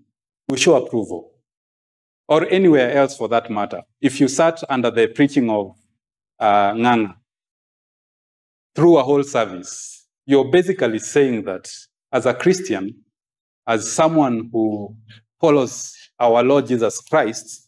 [0.48, 1.32] we show approval.
[2.26, 3.82] Or anywhere else for that matter.
[4.00, 5.76] If you sat under the preaching of
[6.40, 7.14] uh, Nganga
[8.74, 11.70] through a whole service, you're basically saying that
[12.10, 12.94] as a Christian,
[13.66, 14.96] as someone who
[15.38, 17.63] follows our Lord Jesus Christ,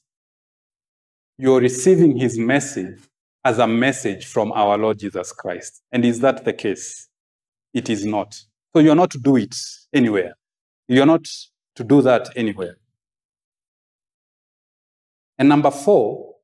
[1.39, 2.99] you're receiving his message
[3.45, 5.83] as a message from our Lord Jesus Christ.
[5.93, 7.09] And is that the case?
[7.75, 8.35] It is not.
[8.75, 9.55] So you're not to do it
[9.93, 10.35] anywhere.
[10.89, 11.25] You're not
[11.77, 12.77] to do that anywhere.
[15.39, 16.35] And number four,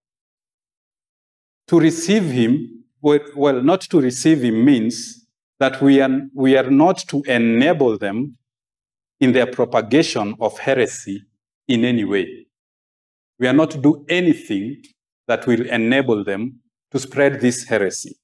[1.69, 5.27] to receive him, well, not to receive him means
[5.59, 8.37] that we are, we are not to enable them
[9.21, 11.23] in their propagation of heresy
[11.69, 12.47] in any way.
[13.43, 14.85] We are not to do anything
[15.27, 16.61] that will enable them
[16.93, 18.15] to spread this heresy.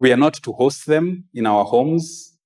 [0.00, 2.38] We are not to host them in our homes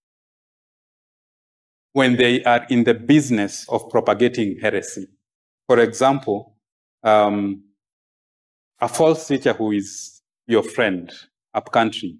[1.92, 5.06] when they are in the business of propagating heresy.
[5.68, 6.56] For example,
[7.04, 7.62] um,
[8.80, 11.12] a false teacher who is your friend
[11.54, 12.18] up country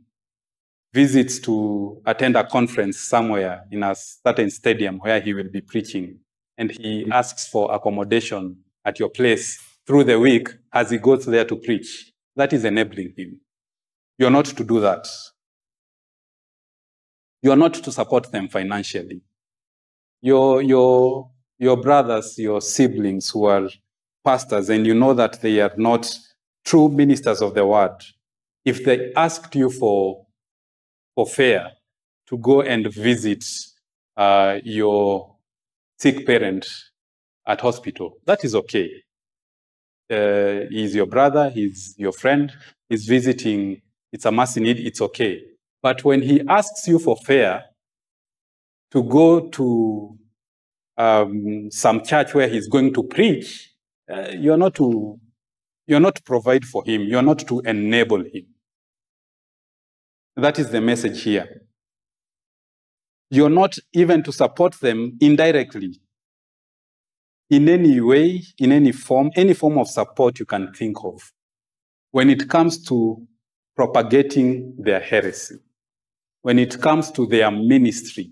[0.95, 6.21] visits to attend a conference somewhere in a certain stadium where he will be preaching,
[6.57, 11.45] and he asks for accommodation at your place through the week as he goes there
[11.45, 12.13] to preach.
[12.37, 13.41] That is enabling him.
[14.17, 15.07] You're not to do that.
[17.43, 19.21] You are not to support them financially.
[20.23, 23.69] Your, your, your brothers, your siblings who are
[24.25, 26.11] pastors, and you know that they are not
[26.65, 27.97] true ministers of the word,
[28.65, 30.27] if they asked you for,
[31.15, 31.73] for fare
[32.29, 33.45] to go and visit
[34.17, 35.37] uh, your
[35.99, 36.67] sick parent
[37.47, 38.91] at hospital, that is okay.
[40.11, 42.53] Uh, he's your brother, he's your friend,
[42.89, 43.81] he's visiting,
[44.13, 45.41] it's a mercy need, it's okay.
[45.83, 47.65] But when he asks you for fare
[48.93, 50.19] to go to
[50.97, 53.73] um, some church where he's going to preach,
[54.11, 55.19] uh, you're not to
[55.89, 58.47] you're not to provide for him, you're not to enable him.
[60.37, 61.63] That is the message here.
[63.31, 66.01] You're not even to support them indirectly
[67.51, 71.33] in any way, in any form, any form of support you can think of
[72.11, 73.21] when it comes to
[73.75, 75.57] propagating their heresy,
[76.43, 78.31] when it comes to their ministry,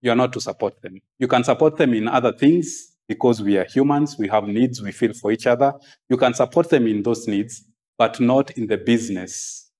[0.00, 1.00] you're not to support them.
[1.18, 4.92] You can support them in other things because we are humans, we have needs, we
[4.92, 5.72] feel for each other.
[6.08, 7.64] You can support them in those needs,
[7.98, 9.70] but not in the business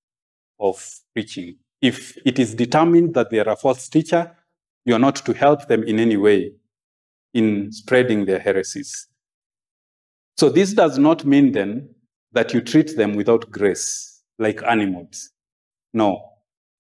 [0.59, 1.57] of preaching.
[1.81, 4.37] If it is determined that they are a false teacher,
[4.85, 6.53] you're not to help them in any way
[7.35, 9.09] in spreading their heresies.
[10.37, 11.95] So this does not mean then
[12.33, 15.31] that you treat them without grace, like animals.
[15.93, 16.29] No.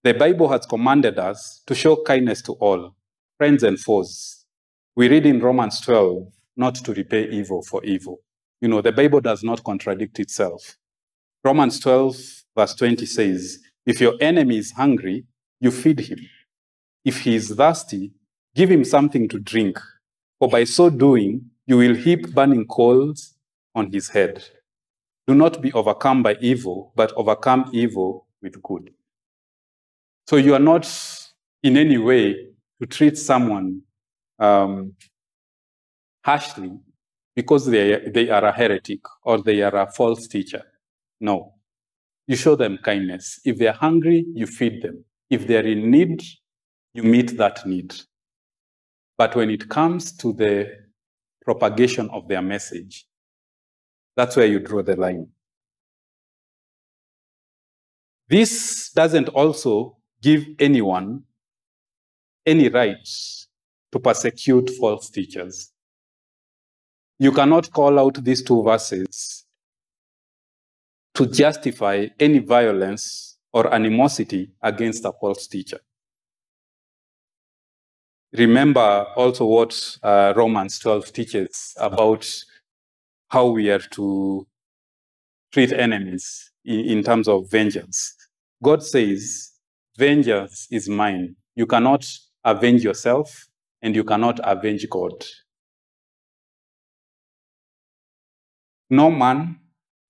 [0.04, 2.96] The Bible has commanded us to show kindness to all,
[3.38, 4.46] friends and foes.
[4.96, 8.18] We read in Romans 12, not to repay evil for evil.
[8.60, 10.76] You know, the Bible does not contradict itself.
[11.44, 12.16] Romans 12,
[12.56, 15.24] verse 20 says, If your enemy is hungry,
[15.60, 16.18] you feed him.
[17.04, 18.12] If he is thirsty,
[18.54, 19.78] give him something to drink
[20.42, 23.36] for by so doing, you will heap burning coals
[23.76, 24.42] on his head.
[25.28, 28.90] Do not be overcome by evil, but overcome evil with good.
[30.26, 30.84] So you are not
[31.62, 32.34] in any way
[32.80, 33.82] to treat someone
[34.40, 34.94] um,
[36.24, 36.72] harshly
[37.36, 40.64] because they, they are a heretic or they are a false teacher.
[41.20, 41.54] No.
[42.26, 43.38] You show them kindness.
[43.44, 45.04] If they're hungry, you feed them.
[45.30, 46.20] If they're in need,
[46.94, 47.94] you meet that need.
[49.22, 50.68] But when it comes to the
[51.42, 53.06] propagation of their message,
[54.16, 55.28] that's where you draw the line.
[58.28, 61.22] This doesn't also give anyone
[62.44, 63.08] any right
[63.92, 65.70] to persecute false teachers.
[67.20, 69.46] You cannot call out these two verses
[71.14, 75.78] to justify any violence or animosity against a false teacher
[78.32, 82.26] remember also what uh, Romans 12 teaches about
[83.28, 84.46] how we are to
[85.52, 88.14] treat enemies in, in terms of vengeance.
[88.62, 89.50] God says,
[89.98, 91.36] Vengeance is mine.
[91.54, 92.06] You cannot
[92.44, 93.46] avenge yourself,
[93.82, 95.12] and you cannot avenge God.
[98.88, 99.58] No man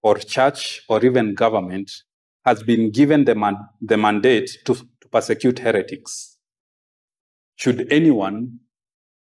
[0.02, 1.90] or church or even government
[2.44, 6.32] has been given the, man, the mandate to, to persecute heretics
[7.62, 8.59] should anyone,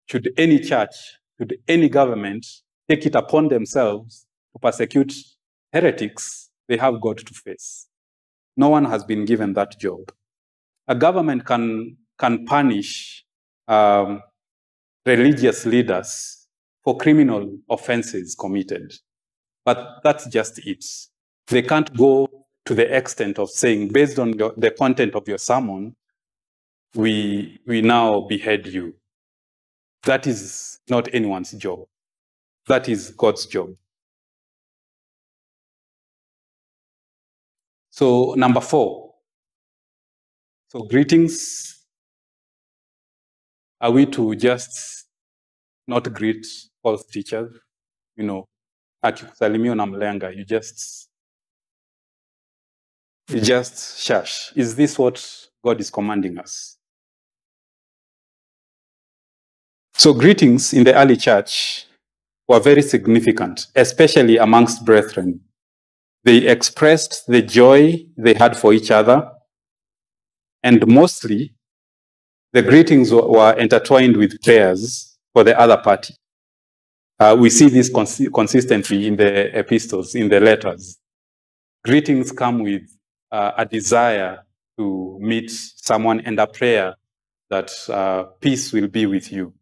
[0.05, 0.93] should any church,
[1.39, 2.45] should any government
[2.87, 5.11] take it upon themselves to persecute
[5.73, 7.87] heretics, they have God to face.
[8.55, 10.11] No one has been given that job.
[10.87, 13.25] A government can, can punish
[13.67, 14.21] um,
[15.07, 16.45] religious leaders
[16.83, 18.93] for criminal offenses committed.
[19.65, 20.85] But that's just it.
[21.47, 22.29] They can't go
[22.65, 25.95] to the extent of saying, based on the, the content of your sermon,
[26.95, 28.95] we, we now behead you.
[30.03, 31.85] That is not anyone's job.
[32.67, 33.69] That is God's job.
[37.91, 39.13] So, number four.
[40.69, 41.75] So, greetings.
[43.81, 45.05] Are we to just
[45.87, 46.45] not greet
[46.83, 47.51] false teachers?
[48.15, 48.47] You know,
[49.03, 51.09] akikusalimia unamlenga, you just,
[53.29, 54.51] you just shush.
[54.55, 55.25] Is this what
[55.63, 56.78] God is commanding us?
[59.99, 61.85] So greetings in the early church
[62.47, 65.41] were very significant, especially amongst brethren.
[66.25, 69.31] They expressed the joy they had for each other
[70.63, 71.55] And mostly,
[72.53, 76.15] the greetings were intertwined with prayers for the other party.
[77.19, 80.97] Uh, we see this cons consistently in the epistles, in the letters.
[81.85, 82.83] Greetings come with
[83.31, 84.39] uh, a desire
[84.77, 86.95] to meet someone and a prayer
[87.49, 89.53] that uh, peace will be with you.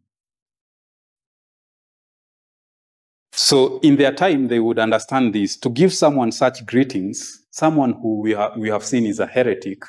[3.40, 5.56] So in their time, they would understand this.
[5.58, 9.84] To give someone such greetings, someone who we, ha we have seen is a heretic,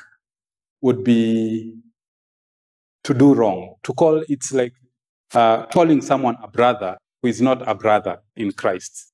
[0.82, 1.74] would be
[3.02, 3.74] to do wrong.
[3.82, 4.72] To call, it's like
[5.34, 9.12] uh, calling someone a brother who is not a brother in Christ.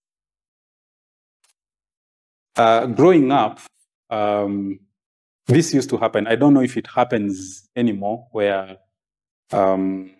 [2.56, 3.58] Uh, growing up,
[4.10, 4.78] um,
[5.46, 6.26] this used to happen.
[6.26, 8.76] I don't know if it happens anymore, where
[9.50, 10.10] um,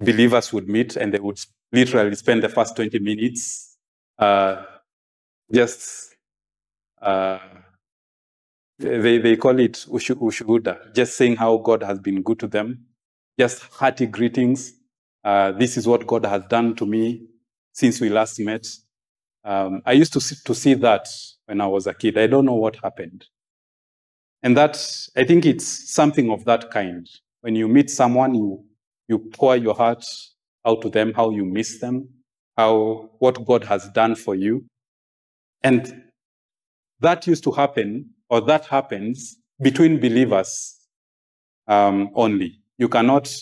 [0.00, 1.38] believers would meet and they would
[1.74, 3.76] literally spend the first 20 minutes
[4.18, 4.64] uh,
[5.52, 6.14] just,
[7.02, 7.38] uh,
[8.78, 12.86] they, they call it ushuhuda, just saying how God has been good to them,
[13.38, 14.72] just hearty greetings.
[15.24, 17.26] Uh, this is what God has done to me
[17.72, 18.66] since we last met.
[19.44, 21.08] Um, I used to see, to see that
[21.46, 22.18] when I was a kid.
[22.18, 23.26] I don't know what happened.
[24.42, 24.76] And that,
[25.16, 27.08] I think it's something of that kind.
[27.40, 28.64] When you meet someone, you,
[29.08, 30.04] you pour your heart
[30.66, 32.08] out to them, how you miss them,
[32.56, 34.64] how, what God has done for you.
[35.62, 36.04] And
[37.00, 40.78] that used to happen, or that happens between believers
[41.68, 42.60] um, only.
[42.78, 43.32] You cannot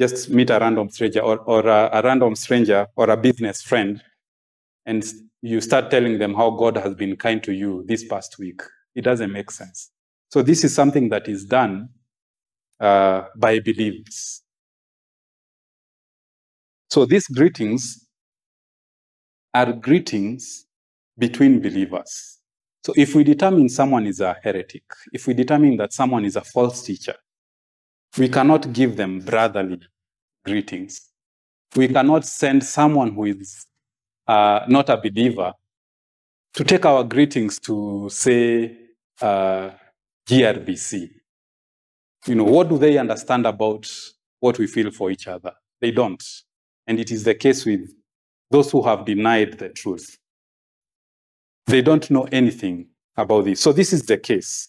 [0.00, 4.02] just meet a random stranger or, or a, a random stranger or a business friend
[4.86, 5.04] and
[5.42, 8.62] you start telling them how God has been kind to you this past week.
[8.94, 9.90] It doesn't make sense.
[10.30, 11.90] So this is something that is done
[12.80, 14.42] uh, by believers.
[16.90, 18.06] So these greetings
[19.54, 20.66] are greetings
[21.18, 22.38] between believers.
[22.84, 26.42] So if we determine someone is a heretic, if we determine that someone is a
[26.42, 27.16] false teacher,
[28.18, 29.80] we cannot give them brotherly
[30.44, 31.10] greetings.
[31.76, 33.66] We cannot send someone who is
[34.26, 35.52] uh, not a believer
[36.54, 38.76] to take our greetings to, say,
[39.20, 39.70] uh,
[40.28, 41.10] GRBC.
[42.26, 43.90] You know, what do they understand about
[44.40, 45.52] what we feel for each other?
[45.80, 46.22] They don't.
[46.88, 47.92] And it is the case with
[48.50, 50.16] those who have denied the truth.
[51.66, 53.60] They don't know anything about this.
[53.60, 54.68] So this is the case.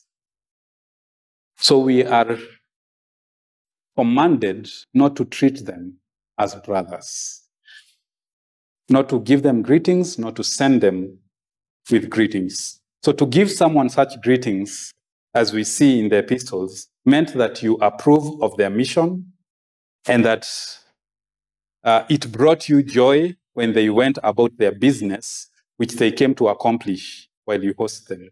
[1.58, 2.38] So we are
[3.96, 5.98] commanded not to treat them
[6.38, 7.44] as brothers,
[8.90, 11.20] not to give them greetings, not to send them
[11.90, 12.82] with greetings.
[13.02, 14.92] So to give someone such greetings,
[15.34, 19.32] as we see in the epistles, meant that you approve of their mission
[20.06, 20.48] and that
[21.84, 26.48] uh, it brought you joy when they went about their business, which they came to
[26.48, 28.30] accomplish while you host them.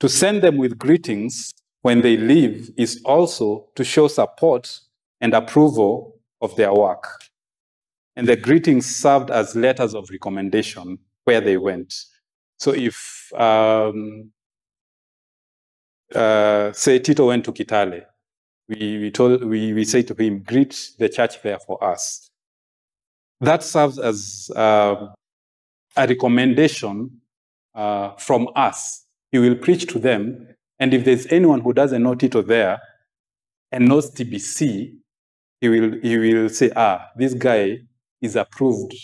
[0.00, 4.80] To send them with greetings when they leave is also to show support
[5.20, 7.06] and approval of their work.
[8.16, 11.94] And the greetings served as letters of recommendation where they went.
[12.58, 14.30] So if, um,
[16.14, 18.02] uh, say, Tito went to Kitale,
[18.68, 22.30] we, we, told, we, we say to him, greet the church there for us
[23.42, 25.08] that serves as uh,
[25.96, 27.10] a recommendation
[27.74, 29.04] uh, from us.
[29.30, 30.48] He will preach to them.
[30.78, 32.80] And if there's anyone who doesn't know Tito there
[33.70, 34.94] and knows TBC,
[35.60, 37.78] he will, he will say, ah, this guy
[38.20, 38.94] is approved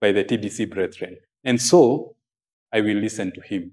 [0.00, 1.16] by the TBC brethren.
[1.44, 2.16] And so
[2.72, 3.72] I will listen to him.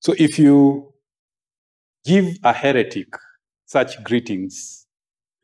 [0.00, 0.92] So if you
[2.04, 3.08] give a heretic
[3.66, 4.86] such greetings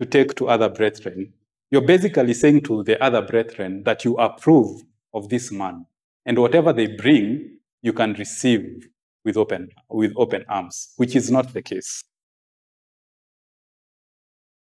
[0.01, 1.33] to take to other brethren,
[1.75, 4.81] you're basically saying to the other brethren that you approve
[5.12, 5.85] of this man.
[6.25, 8.87] And whatever they bring, you can receive
[9.25, 12.05] with open, with open arms, which is not the case.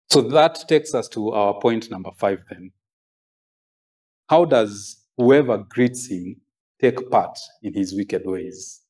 [0.09, 2.71] So that takes us to our point number five then.
[4.31, 6.37] How does whoever greets him
[6.81, 8.81] take part in his wicked ways?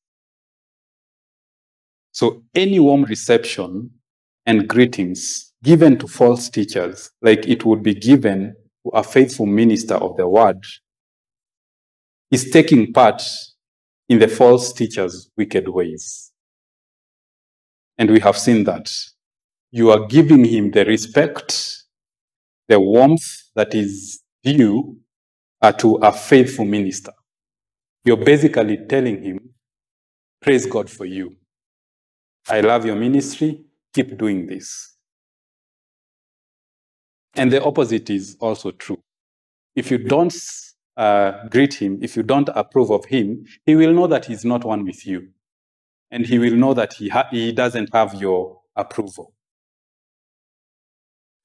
[2.13, 3.89] So any warm reception
[4.45, 8.55] and greetings given to false teachers, like it would be given
[8.85, 10.63] to a faithful minister of the word,
[12.31, 13.23] is taking part
[14.09, 16.31] in the false teacher's wicked ways.
[17.97, 18.91] And we have seen that.
[19.71, 21.83] You are giving him the respect,
[22.67, 23.23] the warmth
[23.55, 24.97] that is due
[25.61, 27.13] uh, to a faithful minister.
[28.05, 29.39] You're basically telling him,
[30.41, 31.37] Praise God for you.
[32.49, 33.63] I love your ministry.
[33.93, 34.92] Keep doing this.
[37.35, 38.99] And the opposite is also true.
[39.75, 40.35] If you don't
[40.95, 44.63] uh, greet him, if you don't approve of him, he will know that he's not
[44.63, 45.29] one with you.
[46.11, 49.33] And he will know that he, he doesn't have your approval.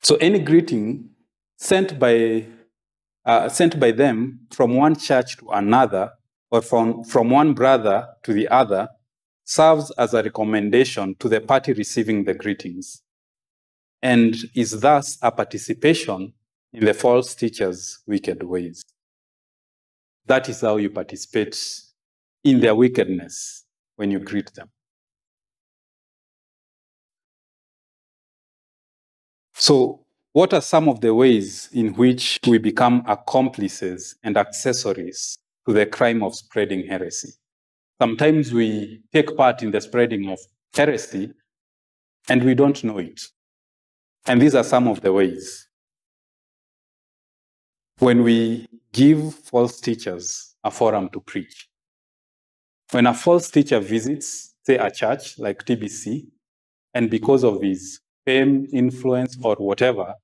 [0.03, 1.11] So any greeting
[1.57, 2.47] sent by,
[3.25, 6.13] uh, sent by them from one church to another
[6.51, 8.89] or from, from one brother to the other
[9.45, 13.03] serves as a recommendation to the party receiving the greetings
[14.03, 16.33] and is thus a participation
[16.73, 18.85] in the false teachers' wicked ways.
[20.27, 21.59] That is how you participate
[22.45, 23.65] in their wickedness
[23.97, 24.69] when you greet them.
[29.55, 35.73] So, what are some of the ways in which we become accomplices and accessories to
[35.73, 37.31] the crime of spreading heresy?
[38.01, 40.39] Sometimes we take part in the spreading of
[40.75, 41.33] heresy
[42.29, 43.21] and we don't know it.
[44.27, 45.69] And these are some of the ways.
[47.99, 51.69] When we give false teachers a forum to preach,
[52.91, 56.27] when a false teacher visits, say, a church like TBC,
[56.95, 60.15] and because of his fame, influence, or whatever,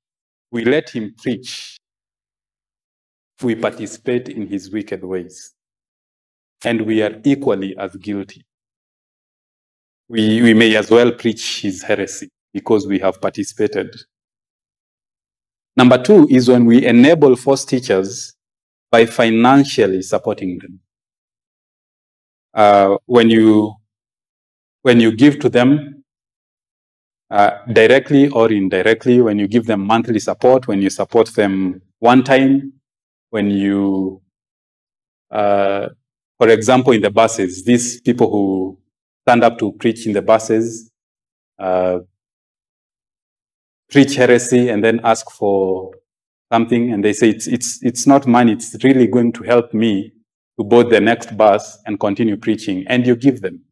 [0.51, 1.77] we let him preach.
[3.43, 5.53] We participate in his wicked ways.
[6.65, 8.43] And we are equally as guilty.
[10.09, 13.95] We, we may as well preach his heresy because we have participated.
[15.77, 18.35] Number two is when we enable false teachers
[18.91, 20.81] by financially supporting them.
[22.55, 23.75] Uh, when you
[24.83, 26.05] when you give to them
[27.31, 32.23] uh, directly or indirectly, when you give them monthly support, when you support them one
[32.23, 32.73] time,
[33.31, 34.23] when you,
[35.31, 35.89] uh,
[36.39, 38.79] for example, in the buses, these people who
[39.27, 40.93] stand up to preach in the buses,
[41.59, 41.99] uh,
[43.91, 45.93] preach heresy and then ask for
[46.53, 50.13] something, and they say it's it's it's not money; it's really going to help me
[50.59, 53.65] to board the next bus and continue preaching, and you give them,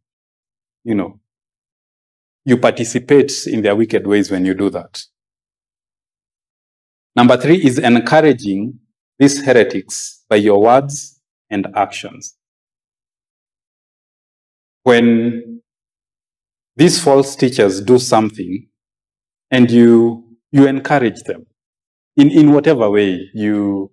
[0.84, 1.20] you know,
[2.44, 5.02] you participate in their wicked ways when you do that.
[7.14, 8.78] Number three is encouraging
[9.18, 12.36] these heretics by your words and actions.
[14.82, 15.60] When
[16.74, 18.66] these false teachers do something
[19.52, 21.46] and you, you encourage them
[22.16, 23.92] in, in whatever way you,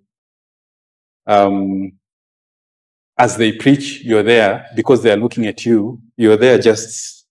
[1.26, 1.92] um,
[3.18, 6.00] as they preach, you're there because they are looking at you.
[6.16, 7.26] You're there just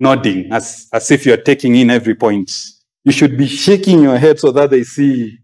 [0.00, 2.50] nodding as, as if you're taking in every point.
[3.04, 5.38] You should be shaking your head so that they see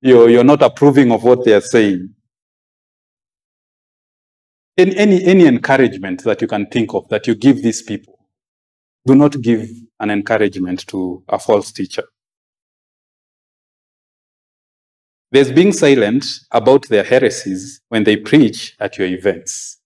[0.00, 2.14] you're, you're not approving of what they are saying.
[4.78, 8.18] In any, any encouragement that you can think of that you give these people,
[9.04, 9.68] do not give
[10.00, 12.04] an encouragement to a false teacher.
[15.30, 19.78] There's being silent about their heresies when they preach at your events.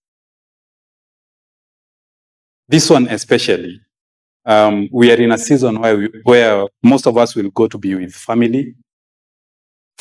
[2.67, 3.79] This one especially,
[4.45, 7.77] um, we are in a season where, we, where most of us will go to
[7.77, 8.73] be with family,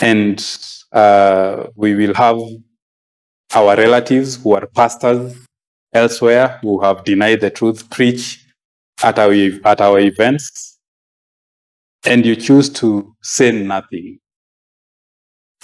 [0.00, 0.42] and
[0.92, 2.38] uh, we will have
[3.54, 5.36] our relatives who are pastors
[5.92, 8.43] elsewhere who have denied the truth preach
[9.04, 9.32] at our,
[9.66, 10.78] at our events,
[12.06, 14.18] and you choose to say nothing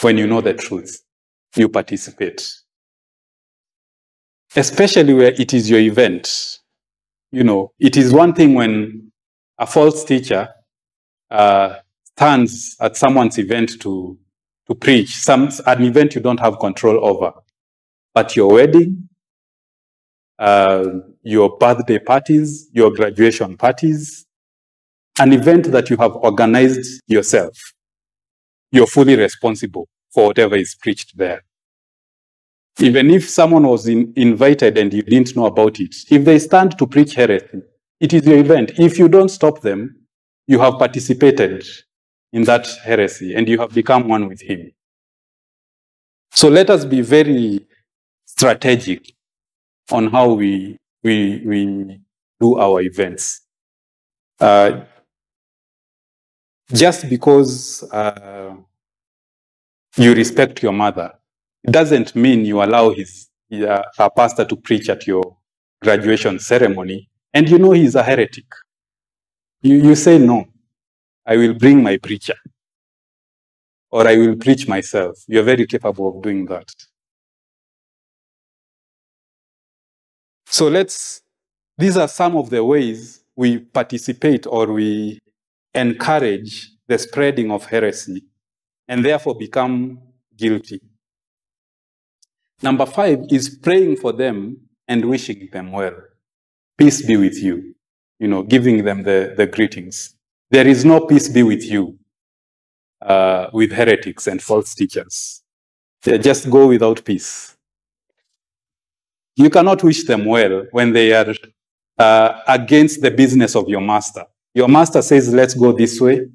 [0.00, 1.02] when you know the truth.
[1.56, 2.48] You participate.
[4.56, 6.60] Especially where it is your event
[7.32, 9.12] you know, it is one thing when
[9.58, 10.48] a false teacher
[11.30, 14.18] uh, stands at someone's event to,
[14.66, 17.32] to preach, some, an event you don't have control over.
[18.14, 19.08] But your wedding,
[20.38, 20.86] uh,
[21.22, 24.26] your birthday parties, your graduation parties,
[25.18, 27.56] an event that you have organized yourself,
[28.72, 31.42] you're fully responsible for whatever is preached there.
[32.78, 36.78] Even if someone was in, invited and you didn't know about it, if they stand
[36.78, 37.62] to preach heresy,
[38.00, 38.72] it is your event.
[38.78, 39.96] If you don't stop them,
[40.46, 41.64] you have participated
[42.32, 44.72] in that heresy and you have become one with him.
[46.32, 47.66] So let us be very
[48.24, 49.12] strategic
[49.90, 52.00] on how we, we, we
[52.40, 53.42] do our events.
[54.40, 54.82] Uh,
[56.72, 58.54] just because uh,
[59.96, 61.12] you respect your mother
[61.64, 65.38] it doesn't mean you allow his, uh, a pastor to preach at your
[65.82, 68.46] graduation ceremony and you know he's a heretic.
[69.62, 70.46] You, you say, no,
[71.26, 72.36] I will bring my preacher
[73.90, 75.18] or I will preach myself.
[75.28, 76.70] You're very capable of doing that.
[80.50, 81.22] So let's,
[81.78, 85.20] these are some of the ways we participate or we
[85.74, 88.24] encourage the spreading of heresy
[88.88, 90.00] and therefore become
[90.36, 90.80] guilty.
[92.62, 94.56] Number five is praying for them
[94.88, 95.94] and wishing them well.
[96.76, 97.74] Peace be with you.
[98.18, 100.16] You know, giving them the, the greetings.
[100.50, 101.96] There is no peace be with you
[103.00, 105.42] uh, with heretics and false teachers.
[106.02, 107.56] They just go without peace.
[109.40, 111.34] You cannot wish them well when they are
[111.98, 114.26] uh, against the business of your master.
[114.52, 116.26] Your master says, let's go this way,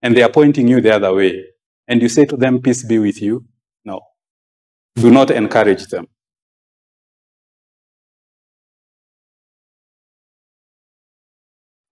[0.00, 1.44] and they are pointing you the other way.
[1.88, 3.44] And you say to them, peace be with you.
[3.84, 4.00] No.
[4.94, 6.06] Do not encourage them.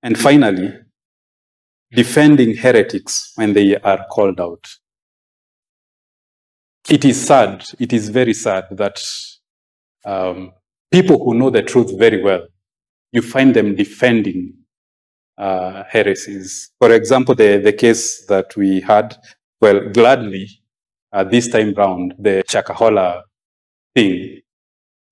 [0.03, 0.73] And finally,
[1.91, 4.67] defending heretics when they are called out.
[6.89, 9.01] It is sad, it is very sad that
[10.07, 10.53] um,
[10.93, 12.47] people who know the truth very well,
[13.13, 14.55] you find them defending
[15.39, 16.71] uh, heresies.
[16.79, 19.17] For example, the, the case that we had,
[19.61, 20.49] well, gladly,
[21.13, 23.23] uh, this time round, the Shakahola
[23.95, 24.41] thing,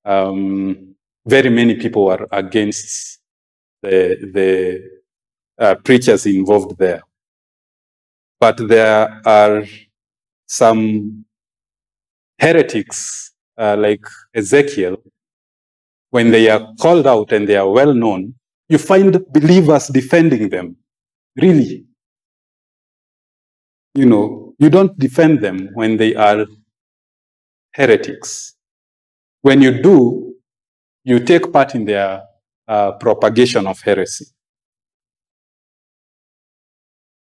[0.05, 0.95] um,
[1.27, 3.19] very many people were against
[3.83, 4.91] the, the
[5.59, 7.03] uh, preachers involved there.
[8.41, 9.65] But there are
[10.47, 11.27] some
[12.39, 14.05] heretics uh, like
[14.35, 14.97] Ezekiel,
[16.11, 18.35] when they are called out and they are well known,
[18.69, 20.77] you find believers defending them.
[21.37, 21.87] Really.
[23.95, 26.47] You know, you don't defend them when they are
[27.73, 28.55] heretics.
[29.43, 30.35] When you do,
[31.05, 32.23] you take part in their
[32.69, 34.27] uh, propagation of heresy.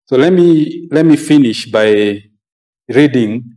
[0.07, 2.23] So let me, let me finish by
[2.89, 3.55] reading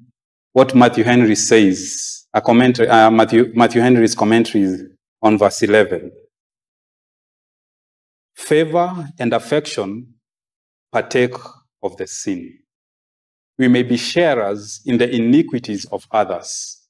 [0.53, 6.11] what Matthew Henry says, a commentary, uh, Matthew, Matthew Henry's commentary on verse 11.
[8.35, 10.13] Favor and affection
[10.91, 11.35] partake
[11.81, 12.59] of the sin.
[13.57, 16.81] We may be sharers in the iniquities of others.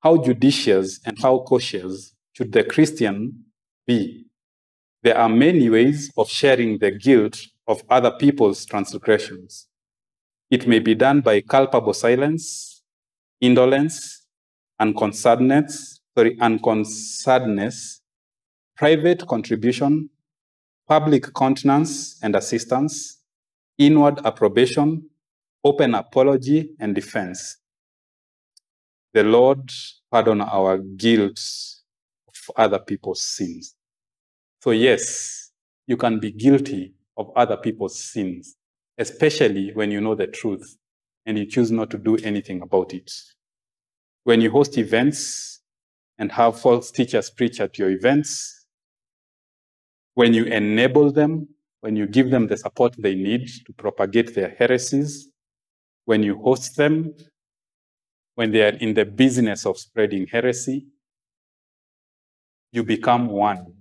[0.00, 3.44] How judicious and how cautious should the Christian
[3.86, 4.26] be?
[5.02, 9.68] There are many ways of sharing the guilt of other people's transgressions.
[10.50, 12.82] It may be done by culpable silence,
[13.40, 14.26] indolence,
[14.78, 18.00] and unconcernedness, sorry, unconcernedness,
[18.76, 20.10] private contribution,
[20.88, 23.18] public countenance and assistance,
[23.78, 25.08] inward approbation,
[25.64, 27.58] open apology and defense.
[29.14, 29.70] The Lord
[30.10, 31.38] pardon our guilt
[32.28, 33.74] of other people's sins.
[34.62, 35.52] So yes,
[35.86, 38.56] you can be guilty of other people's sins,
[38.98, 40.76] especially when you know the truth
[41.26, 43.12] and you choose not to do anything about it.
[44.24, 45.61] When you host events
[46.18, 48.66] and have false teachers preach at your events,
[50.14, 51.48] when you enable them,
[51.80, 55.28] when you give them the support they need to propagate their heresies,
[56.04, 57.14] when you host them,
[58.34, 60.86] when they are in the business of spreading heresy,
[62.72, 63.74] you become one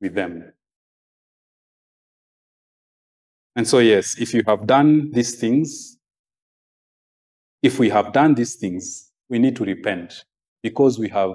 [0.00, 0.52] with them.
[3.54, 5.98] And so, yes, if you have done these things,
[7.62, 10.24] if we have done these things, we need to repent
[10.62, 11.34] because we have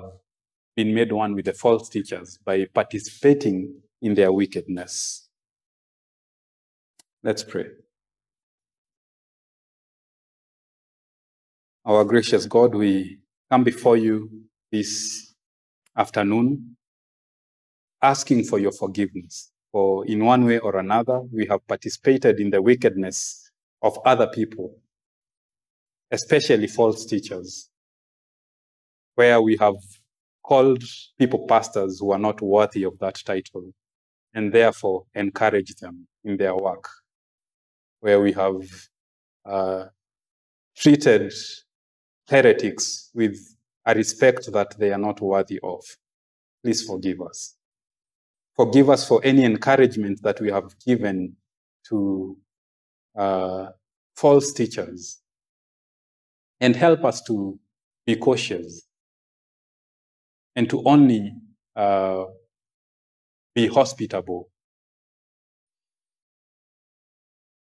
[0.77, 5.27] been made one with the false teachers by participating in their wickedness.
[7.23, 7.65] Let's pray.
[11.83, 13.17] Our gracious God, we
[13.49, 14.29] come before you
[14.71, 15.33] this
[15.97, 16.75] afternoon
[18.03, 22.61] asking for your forgiveness for in one way or another, we have participated in the
[22.61, 23.49] wickedness
[23.81, 24.75] of other people,
[26.11, 27.69] especially false teachers,
[29.15, 29.75] where we have
[30.47, 30.81] called
[31.19, 33.73] people pastors who are not worthy of that title
[34.33, 36.87] and therefore encourage them in their work,
[37.99, 38.61] where we have
[39.45, 39.85] uh,
[40.77, 41.33] treated
[42.29, 43.37] heretics with
[43.85, 45.83] a respect that they are not worthy of.
[46.63, 47.55] Please forgive us.
[48.55, 51.35] Forgive us for any encouragement that we have given
[51.89, 52.37] to
[53.17, 53.67] uh,
[54.15, 55.19] false teachers.
[56.61, 57.59] And help us to
[58.05, 58.86] be cautious
[60.57, 61.33] and to only
[61.77, 62.25] uh,
[63.55, 64.49] be hospitable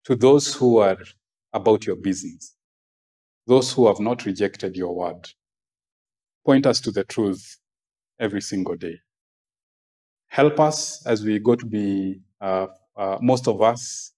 [0.06, 0.98] to those who are
[1.54, 2.56] about your business,
[3.48, 5.30] those who have not rejected your word.
[6.46, 7.58] Point us to the truth
[8.20, 8.98] every single day
[10.32, 14.14] help us as we go to be, uh, uh, most of us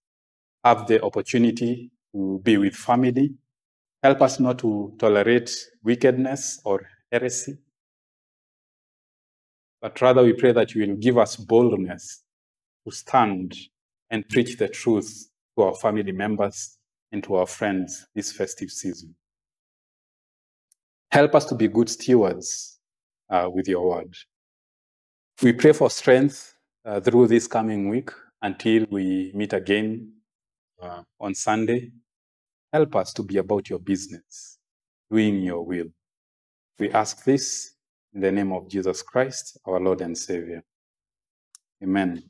[0.64, 3.34] have the opportunity to be with family.
[4.04, 5.52] Help us not to tolerate
[5.84, 7.58] wickedness or heresy.
[9.84, 12.24] But rather, we pray that you will give us boldness
[12.88, 13.54] to stand
[14.10, 16.78] and preach the truth to our family members
[17.12, 19.14] and to our friends this festive season.
[21.12, 22.80] Help us to be good stewards
[23.30, 24.16] uh, with your word.
[25.42, 26.56] We pray for strength
[26.86, 28.10] uh, through this coming week
[28.42, 30.14] until we meet again
[30.82, 31.92] uh, on Sunday.
[32.72, 34.60] Help us to be about your business,
[35.12, 35.88] doing your will.
[36.80, 37.73] We ask this
[38.14, 40.64] in the name of Jesus Christ, our Lord and Savior.
[41.84, 42.24] Amen.